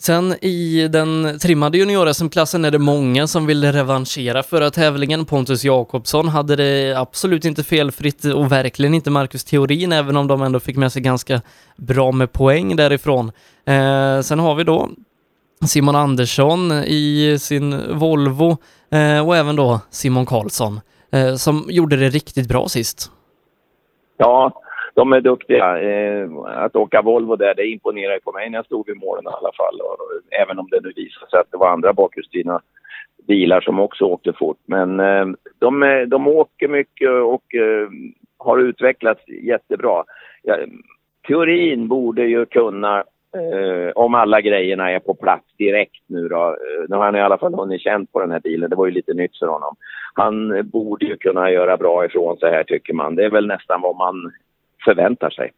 Sen 0.03 0.35
i 0.45 0.89
den 0.89 1.39
trimmade 1.39 1.79
junior-SM-klassen 1.79 2.65
är 2.65 2.71
det 2.71 2.79
många 2.79 3.27
som 3.27 3.47
vill 3.47 3.73
revanschera 3.73 4.43
förra 4.43 4.71
tävlingen. 4.71 5.25
Pontus 5.25 5.65
Jakobsson 5.65 6.29
hade 6.29 6.57
det 6.57 6.95
absolut 6.99 7.45
inte 7.45 7.65
felfritt 7.65 8.25
och 8.25 8.53
verkligen 8.53 8.95
inte 8.95 9.11
Marcus 9.11 9.45
Theorin, 9.45 9.93
även 9.93 10.17
om 10.17 10.27
de 10.27 10.43
ändå 10.43 10.61
fick 10.61 10.77
med 10.77 10.93
sig 10.93 11.03
ganska 11.03 11.41
bra 11.77 12.13
med 12.13 12.33
poäng 12.33 12.77
därifrån. 12.77 13.33
Eh, 13.65 14.21
sen 14.21 14.39
har 14.39 14.55
vi 14.55 14.65
då 14.65 14.91
Simon 15.67 15.97
Andersson 15.97 16.73
i 16.73 17.37
sin 17.41 17.99
Volvo 17.99 18.57
eh, 18.91 19.27
och 19.27 19.37
även 19.37 19.57
då 19.57 19.81
Simon 19.91 20.27
Karlsson 20.27 20.81
eh, 21.13 21.35
som 21.35 21.67
gjorde 21.69 21.97
det 21.97 22.09
riktigt 22.09 22.49
bra 22.49 22.69
sist. 22.69 23.11
Ja, 24.17 24.63
de 25.01 25.13
är 25.13 25.21
duktiga. 25.21 25.69
Eh, 25.79 26.29
att 26.45 26.77
åka 26.77 27.03
Volvo 27.03 27.37
där, 27.37 27.55
det 27.55 27.67
imponerar 27.67 28.19
på 28.19 28.33
mig 28.33 28.51
när 28.51 28.59
jag 28.59 28.67
stod 28.67 28.87
vid 28.87 28.97
målen 28.97 29.25
i 29.25 29.37
alla 29.39 29.53
fall. 29.53 29.81
Och, 29.81 29.97
även 30.43 30.59
om 30.59 30.69
det 30.71 30.81
nu 30.83 30.93
visade 30.97 31.31
sig 31.31 31.41
att 31.41 31.51
det 31.51 31.57
var 31.57 31.69
andra 31.71 31.93
bakhjulsdrivna 31.93 32.61
bilar 33.29 33.61
som 33.61 33.81
också 33.81 34.05
åkte 34.05 34.33
fort. 34.33 34.59
Men 34.67 35.01
eh, 35.01 35.27
de, 35.59 36.05
de 36.09 36.29
åker 36.29 36.69
mycket 36.69 37.11
och 37.11 37.55
eh, 37.55 37.89
har 38.39 38.59
utvecklats 38.59 39.29
jättebra. 39.29 40.05
Ja, 40.43 40.57
teorin 41.29 41.89
borde 41.89 42.23
ju 42.23 42.47
kunna, 42.47 42.99
eh, 43.37 43.91
om 43.95 44.15
alla 44.15 44.41
grejerna 44.41 44.91
är 44.91 44.99
på 44.99 45.15
plats 45.15 45.47
direkt 45.59 46.05
nu 46.07 46.29
då. 46.29 46.49
Eh, 46.49 46.85
nu 46.89 46.97
har 46.97 47.05
han 47.05 47.17
i 47.17 47.21
alla 47.21 47.39
fall 47.39 47.55
hunnit 47.55 47.83
känt 47.83 48.13
på 48.13 48.21
den 48.21 48.31
här 48.31 48.41
bilen, 48.41 48.71
det 48.71 48.77
var 48.77 48.87
ju 48.87 48.93
lite 48.93 49.15
nytt 49.15 49.39
för 49.39 49.47
honom. 49.47 49.77
Han 50.15 50.69
borde 50.71 51.07
ju 51.07 51.17
kunna 51.17 51.51
göra 51.51 51.77
bra 51.77 52.05
ifrån 52.05 52.37
sig 52.37 52.51
här 52.51 52.65
tycker 52.65 52.95
man. 52.95 53.15
Det 53.15 53.25
är 53.25 53.31
väl 53.31 53.47
nästan 53.47 53.81
vad 53.81 53.97
man 53.97 54.33
förväntar 54.85 55.31
sig. 55.31 55.53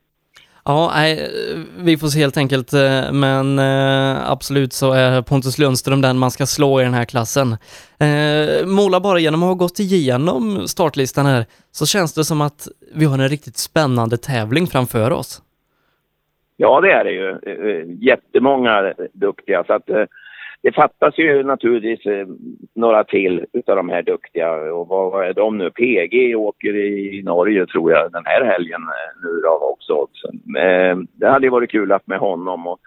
Ja, 0.64 0.92
nej, 0.94 1.30
vi 1.78 1.96
får 1.96 2.06
se 2.06 2.20
helt 2.20 2.36
enkelt, 2.36 2.72
eh, 2.72 3.12
men 3.12 3.58
eh, 3.58 4.30
absolut 4.30 4.72
så 4.72 4.92
är 4.92 5.22
Pontus 5.22 5.58
Lundström 5.58 6.00
den 6.00 6.18
man 6.18 6.30
ska 6.30 6.46
slå 6.46 6.80
i 6.80 6.84
den 6.84 6.94
här 6.94 7.04
klassen. 7.04 7.52
Eh, 8.00 8.66
Mola, 8.66 9.00
bara 9.00 9.18
genom 9.18 9.42
att 9.42 9.48
ha 9.48 9.54
gått 9.54 9.78
igenom 9.78 10.68
startlistan 10.68 11.26
här 11.26 11.44
så 11.70 11.86
känns 11.86 12.14
det 12.14 12.24
som 12.24 12.40
att 12.40 12.68
vi 12.94 13.04
har 13.04 13.18
en 13.18 13.28
riktigt 13.28 13.56
spännande 13.56 14.16
tävling 14.16 14.66
framför 14.66 15.10
oss. 15.10 15.42
Ja, 16.56 16.80
det 16.80 16.92
är 16.92 17.04
det 17.04 17.12
ju. 17.12 17.38
Jättemånga 18.00 18.94
duktiga, 19.12 19.64
så 19.64 19.72
att 19.72 19.88
det 20.62 20.72
fattas 20.72 21.18
ju 21.18 21.42
naturligtvis 21.42 22.06
eh, 22.06 22.26
några 22.74 23.04
till 23.04 23.46
utav 23.52 23.76
de 23.76 23.88
här 23.88 24.02
duktiga. 24.02 24.52
Och 24.52 24.88
vad 24.88 25.28
är 25.28 25.34
de 25.34 25.58
nu? 25.58 25.70
PG 25.70 26.36
åker 26.36 26.76
i 26.76 27.22
Norge 27.22 27.66
tror 27.66 27.92
jag 27.92 28.12
den 28.12 28.26
här 28.26 28.44
helgen 28.44 28.82
eh, 28.82 29.22
nu 29.22 29.40
då 29.40 29.72
också. 29.72 30.06
Eh, 30.58 30.96
det 31.12 31.28
hade 31.28 31.46
ju 31.46 31.50
varit 31.50 31.70
kul 31.70 31.92
att 31.92 32.06
med 32.06 32.18
honom 32.18 32.66
och, 32.66 32.80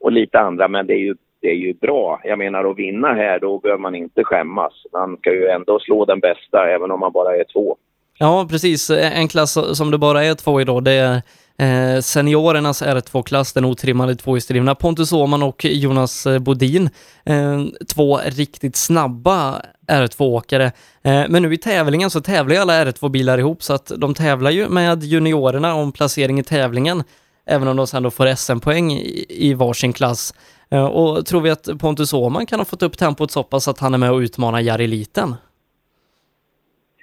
och 0.00 0.12
lite 0.12 0.38
andra, 0.38 0.68
men 0.68 0.86
det 0.86 0.94
är 0.94 0.98
ju 0.98 1.14
det 1.40 1.48
är 1.48 1.54
ju 1.54 1.74
bra. 1.74 2.20
Jag 2.24 2.38
menar 2.38 2.70
att 2.70 2.78
vinna 2.78 3.14
här, 3.14 3.38
då 3.38 3.58
behöver 3.58 3.80
man 3.80 3.94
inte 3.94 4.24
skämmas. 4.24 4.72
Man 4.92 5.16
ska 5.16 5.32
ju 5.32 5.46
ändå 5.46 5.78
slå 5.78 6.04
den 6.04 6.20
bästa, 6.20 6.68
även 6.68 6.90
om 6.90 7.00
man 7.00 7.12
bara 7.12 7.36
är 7.36 7.44
två. 7.52 7.76
Ja, 8.18 8.46
precis. 8.50 8.90
En 8.90 9.28
klass 9.28 9.76
som 9.78 9.90
det 9.90 9.98
bara 9.98 10.24
är 10.24 10.34
två 10.34 10.60
i 10.60 10.64
då, 10.64 10.80
det 10.80 10.92
är 10.92 11.22
Eh, 11.62 12.00
seniorernas 12.00 12.82
R2-klass, 12.82 13.52
den 13.52 13.64
otrimmade 13.64 14.16
tvåhjulsdrivna, 14.16 14.74
Pontus 14.74 15.12
Åhman 15.12 15.42
och 15.42 15.64
Jonas 15.64 16.26
eh, 16.26 16.38
Bodin. 16.38 16.90
Eh, 17.24 17.64
två 17.88 18.20
riktigt 18.26 18.76
snabba 18.76 19.62
R2-åkare. 19.86 20.72
Eh, 21.02 21.24
men 21.28 21.42
nu 21.42 21.54
i 21.54 21.58
tävlingen 21.58 22.10
så 22.10 22.20
tävlar 22.20 22.54
ju 22.54 22.60
alla 22.60 22.84
R2-bilar 22.84 23.38
ihop 23.38 23.62
så 23.62 23.72
att 23.72 23.92
de 23.96 24.14
tävlar 24.14 24.50
ju 24.50 24.68
med 24.68 25.02
juniorerna 25.02 25.74
om 25.74 25.92
placering 25.92 26.38
i 26.38 26.42
tävlingen, 26.42 27.04
även 27.46 27.68
om 27.68 27.76
de 27.76 27.86
sen 27.86 28.02
då 28.02 28.10
får 28.10 28.34
SM-poäng 28.34 28.92
i, 28.92 29.26
i 29.28 29.54
varsin 29.54 29.92
klass. 29.92 30.34
Eh, 30.70 30.84
och 30.84 31.26
tror 31.26 31.40
vi 31.40 31.50
att 31.50 31.68
Pontus 31.78 32.12
Åhman 32.12 32.46
kan 32.46 32.60
ha 32.60 32.64
fått 32.64 32.82
upp 32.82 32.98
tempot 32.98 33.30
så 33.30 33.42
pass 33.42 33.68
att 33.68 33.78
han 33.78 33.94
är 33.94 33.98
med 33.98 34.12
och 34.12 34.18
utmanar 34.18 34.60
Jari 34.60 34.86
Liten? 34.86 35.34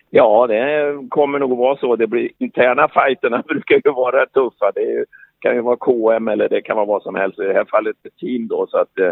Ja, 0.09 0.47
det 0.47 0.95
kommer 1.09 1.39
nog 1.39 1.57
vara 1.57 1.77
så. 1.77 1.95
Det 1.95 2.07
blir, 2.07 2.29
interna 2.37 2.87
fighterna 2.87 3.43
brukar 3.47 3.75
ju 3.75 3.91
vara 3.91 4.25
tuffa. 4.25 4.71
Det 4.75 5.05
kan 5.39 5.55
ju 5.55 5.61
vara 5.61 5.77
KM 5.77 6.27
eller 6.27 6.49
det 6.49 6.61
kan 6.61 6.75
vara 6.75 6.85
vad 6.85 7.03
som 7.03 7.15
helst. 7.15 7.39
I 7.39 7.43
det 7.43 7.53
här 7.53 7.65
fallet 7.65 7.95
ett 8.03 8.17
team 8.17 8.47
då. 8.47 8.67
Så 8.67 8.77
att, 8.77 8.99
eh, 8.99 9.11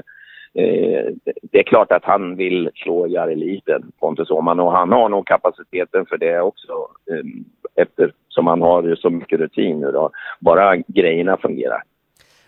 det 1.52 1.60
är 1.60 1.64
klart 1.64 1.92
att 1.92 2.06
han 2.06 2.36
vill 2.36 2.70
slå 2.76 3.08
Jari-eliten, 3.08 3.92
Pontus 4.00 4.32
Åhman, 4.32 4.60
och 4.60 4.72
han 4.72 4.92
har 4.92 5.10
nog 5.10 5.28
kapaciteten 5.28 6.06
för 6.06 6.18
det 6.18 6.42
också 6.42 6.72
eh, 7.12 7.26
eftersom 7.76 8.48
han 8.48 8.62
har 8.62 8.96
så 8.96 9.10
mycket 9.10 9.40
rutin 9.40 9.80
nu 9.80 9.92
då. 9.92 10.10
Bara 10.40 10.76
grejerna 10.76 11.38
fungerar. 11.38 11.84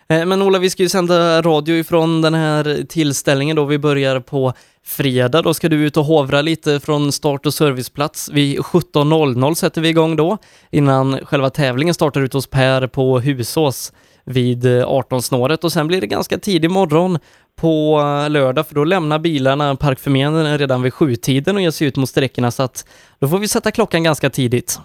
Eh, 0.08 0.26
men 0.26 0.42
Ola, 0.42 0.58
vi 0.58 0.70
ska 0.70 0.82
ju 0.82 0.88
sända 0.88 1.42
radio 1.42 1.76
ifrån 1.76 2.22
den 2.22 2.34
här 2.34 2.86
tillställningen 2.88 3.56
då. 3.56 3.64
Vi 3.64 3.78
börjar 3.78 4.20
på 4.20 4.52
fredag. 4.84 5.42
Då 5.42 5.54
ska 5.54 5.68
du 5.68 5.76
ut 5.76 5.96
och 5.96 6.04
hovra 6.04 6.42
lite 6.42 6.80
från 6.80 7.12
start 7.12 7.46
och 7.46 7.54
serviceplats. 7.54 8.28
Vid 8.32 8.58
17.00 8.58 9.54
sätter 9.54 9.80
vi 9.80 9.88
igång 9.88 10.16
då, 10.16 10.38
innan 10.70 11.18
själva 11.24 11.50
tävlingen 11.50 11.94
startar 11.94 12.20
ute 12.20 12.36
hos 12.36 12.46
Per 12.46 12.86
på 12.86 13.20
Husås 13.20 13.92
vid 14.24 14.66
eh, 14.66 14.70
18-snåret 14.70 15.64
och 15.64 15.72
sen 15.72 15.86
blir 15.86 16.00
det 16.00 16.06
ganska 16.06 16.38
tidig 16.38 16.70
morgon 16.70 17.18
på 17.56 18.00
eh, 18.00 18.30
lördag 18.30 18.66
för 18.66 18.74
då 18.74 18.84
lämnar 18.84 19.18
bilarna 19.18 19.76
parkförmedlingen 19.76 20.58
redan 20.58 20.82
vid 20.82 20.94
sjutiden 20.94 21.56
och 21.56 21.62
ger 21.62 21.70
sig 21.70 21.86
ut 21.86 21.96
mot 21.96 22.08
sträckorna 22.08 22.50
så 22.50 22.62
att 22.62 22.86
då 23.18 23.28
får 23.28 23.38
vi 23.38 23.48
sätta 23.48 23.70
klockan 23.70 24.02
ganska 24.02 24.30
tidigt. 24.30 24.80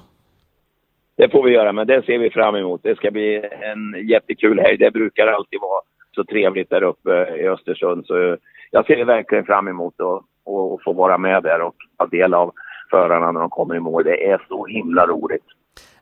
Det 1.22 1.30
får 1.30 1.44
vi 1.44 1.52
göra, 1.52 1.72
men 1.72 1.88
det 1.88 2.06
ser 2.06 2.18
vi 2.18 2.30
fram 2.30 2.56
emot. 2.56 2.84
Det 2.84 2.96
ska 2.96 3.12
bli 3.12 3.36
en 3.62 4.08
jättekul 4.08 4.60
helg. 4.60 4.78
Det 4.78 4.92
brukar 4.92 5.28
alltid 5.28 5.60
vara 5.62 5.82
så 6.16 6.24
trevligt 6.24 6.70
där 6.70 6.84
uppe 6.84 7.12
i 7.38 7.48
Östersund. 7.48 8.06
Så 8.06 8.38
jag 8.72 8.86
ser 8.86 9.06
verkligen 9.06 9.46
fram 9.46 9.68
emot 9.68 9.94
att, 10.00 10.16
att 10.16 10.84
få 10.84 10.94
vara 10.94 11.18
med 11.18 11.44
där 11.44 11.62
och 11.62 11.76
ta 11.98 12.06
del 12.06 12.34
av 12.34 12.54
förarna 12.90 13.32
när 13.32 13.40
de 13.40 13.50
kommer 13.50 13.76
i 13.76 13.80
mål. 13.80 14.04
Det 14.04 14.32
är 14.32 14.46
så 14.48 14.66
himla 14.66 15.08
roligt. 15.08 15.46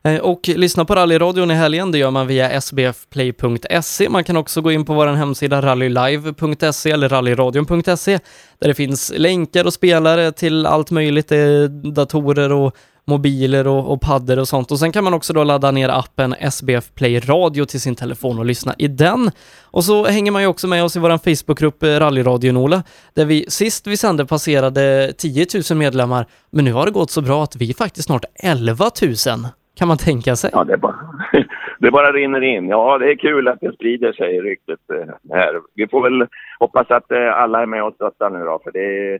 Eh, 0.02 0.20
och 0.20 0.48
lyssna 0.48 0.84
på 0.84 0.94
rallyradion 0.94 1.50
i 1.50 1.54
helgen, 1.54 1.92
det 1.92 1.98
gör 1.98 2.10
man 2.10 2.26
via 2.26 2.60
sbfplay.se. 2.60 4.08
Man 4.08 4.24
kan 4.24 4.36
också 4.36 4.60
gå 4.60 4.72
in 4.72 4.84
på 4.84 4.94
vår 4.94 5.06
hemsida 5.06 5.62
rallylive.se 5.62 6.90
eller 6.90 7.08
rallyradion.se 7.08 8.18
där 8.58 8.68
det 8.68 8.74
finns 8.74 9.12
länkar 9.16 9.64
och 9.64 9.74
spelare 9.74 10.32
till 10.32 10.66
allt 10.66 10.90
möjligt, 10.90 11.32
eh, 11.32 11.62
datorer 11.94 12.52
och 12.52 12.76
mobiler 13.04 13.66
och, 13.66 13.92
och 13.92 14.00
paddor 14.00 14.38
och 14.38 14.48
sånt. 14.48 14.70
Och 14.70 14.78
sen 14.78 14.92
kan 14.92 15.04
man 15.04 15.14
också 15.14 15.32
då 15.32 15.44
ladda 15.44 15.70
ner 15.70 15.88
appen 15.88 16.34
SBF 16.40 16.90
Play 16.94 17.20
Radio 17.20 17.64
till 17.64 17.80
sin 17.80 17.96
telefon 17.96 18.38
och 18.38 18.44
lyssna 18.44 18.74
i 18.78 18.88
den. 18.88 19.30
Och 19.62 19.84
så 19.84 20.06
hänger 20.06 20.32
man 20.32 20.42
ju 20.42 20.48
också 20.48 20.66
med 20.66 20.84
oss 20.84 20.96
i 20.96 20.98
vår 20.98 21.18
Facebookgrupp 21.18 21.82
eh, 21.82 21.88
Rallyradion 21.88 22.56
Ola, 22.56 22.82
där 23.14 23.24
vi 23.24 23.44
sist 23.48 23.86
vi 23.86 23.96
sände 23.96 24.26
passerade 24.26 25.12
10 25.18 25.46
000 25.70 25.78
medlemmar, 25.78 26.26
men 26.50 26.64
nu 26.64 26.72
har 26.72 26.86
det 26.86 26.92
gått 26.92 27.10
så 27.10 27.20
bra 27.20 27.44
att 27.44 27.56
vi 27.56 27.70
är 27.70 27.74
faktiskt 27.74 28.06
snart 28.06 28.24
11 28.34 28.90
000. 29.26 29.46
Kan 29.80 29.88
man 29.88 29.96
tänka 29.96 30.36
sig? 30.36 30.50
Ja, 30.52 30.64
det 30.64 30.76
bara, 30.76 30.94
det 31.78 31.90
bara 31.90 32.12
rinner 32.12 32.40
in. 32.40 32.68
Ja, 32.68 32.98
det 32.98 33.10
är 33.10 33.16
kul 33.16 33.48
att 33.48 33.60
det 33.60 33.72
sprider 33.72 34.12
sig 34.12 34.40
ryktet 34.40 34.80
eh, 34.92 35.36
här. 35.36 35.60
Vi 35.74 35.88
får 35.88 36.02
väl 36.02 36.26
hoppas 36.58 36.90
att 36.90 37.12
eh, 37.12 37.32
alla 37.42 37.62
är 37.62 37.66
med 37.66 37.84
och 37.84 37.94
stöttar 37.94 38.30
nu 38.30 38.44
då, 38.44 38.60
för 38.64 38.72
det 38.72 39.18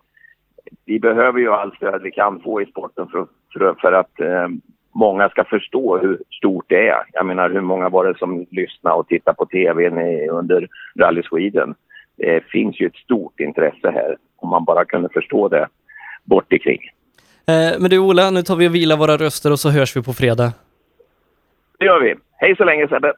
vi 0.85 1.01
behöver 1.01 1.39
ju 1.39 1.51
allt 1.53 1.75
stöd 1.75 2.03
vi 2.03 2.11
kan 2.11 2.41
få 2.41 2.63
i 2.63 2.67
sporten 2.67 3.07
för, 3.09 3.27
för, 3.53 3.75
för 3.81 3.93
att 3.93 4.21
eh, 4.21 4.49
många 4.95 5.29
ska 5.29 5.45
förstå 5.45 5.99
hur 5.99 6.19
stort 6.31 6.65
det 6.69 6.89
är. 6.89 7.03
Jag 7.13 7.27
menar, 7.27 7.51
hur 7.51 7.61
många 7.61 7.89
var 7.89 8.05
det 8.05 8.19
som 8.19 8.47
lyssnade 8.51 8.97
och 8.97 9.09
tittade 9.09 9.37
på 9.37 9.47
tv 9.47 9.89
under 10.31 10.69
Rally 10.99 11.23
Sweden? 11.23 11.75
Det 12.17 12.45
finns 12.45 12.81
ju 12.81 12.87
ett 12.87 12.97
stort 12.97 13.41
intresse 13.41 13.91
här 13.91 14.17
om 14.37 14.49
man 14.49 14.65
bara 14.65 14.85
kunde 14.85 15.09
förstå 15.09 15.49
det 15.49 15.69
bort 16.25 16.53
i 16.53 16.59
Eh, 16.59 17.00
men 17.79 17.91
du 17.91 17.99
Ola, 17.99 18.31
nu 18.31 18.43
tar 18.43 18.57
vi 18.57 18.69
och 18.69 18.75
vilar 18.75 18.97
våra 18.97 19.17
röster 19.17 19.53
och 19.53 19.61
så 19.61 19.71
hörs 19.71 19.97
vi 19.97 20.03
på 20.03 20.13
fredag. 20.13 20.53
Det 21.79 21.85
gör 21.85 22.01
vi. 22.01 22.15
Hej 22.37 22.57
så 22.57 22.65
länge 22.65 22.89
Sebbe! 22.89 23.13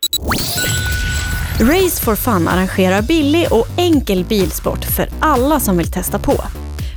Race 1.60 2.04
for 2.04 2.14
Fun 2.14 2.48
arrangerar 2.48 3.02
billig 3.02 3.46
och 3.50 3.66
enkel 3.78 4.24
bilsport 4.24 4.84
för 4.84 5.06
alla 5.20 5.60
som 5.60 5.78
vill 5.78 5.92
testa 5.92 6.18
på. 6.18 6.32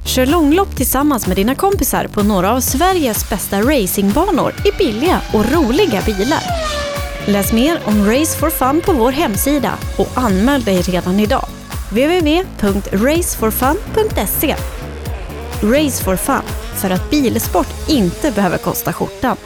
Kör 0.06 0.26
långlopp 0.26 0.76
tillsammans 0.76 1.28
med 1.28 1.38
dina 1.38 1.56
kompisar 1.56 2.08
på 2.08 2.24
några 2.24 2.52
av 2.52 2.60
Sveriges 2.60 3.30
bästa 3.30 3.62
racingbanor 3.62 4.54
i 4.66 4.72
billiga 4.78 5.22
och 5.34 5.52
roliga 5.54 6.02
bilar. 6.06 6.44
Läs 7.28 7.54
mer 7.54 7.80
om 7.86 8.06
Race 8.06 8.40
for 8.40 8.50
Fun 8.50 8.82
på 8.86 8.94
vår 8.94 9.12
hemsida 9.12 9.74
och 9.98 10.08
anmäl 10.16 10.64
dig 10.64 10.82
redan 10.82 11.20
idag. 11.20 11.46
www.raceforfun.se 11.92 14.56
Race 15.64 16.04
for 16.04 16.16
Fun, 16.16 16.42
för 16.76 16.90
att 16.90 17.10
bilsport 17.10 17.90
inte 17.90 18.32
behöver 18.32 18.58
kosta 18.58 18.94
skjortan. 18.94 19.38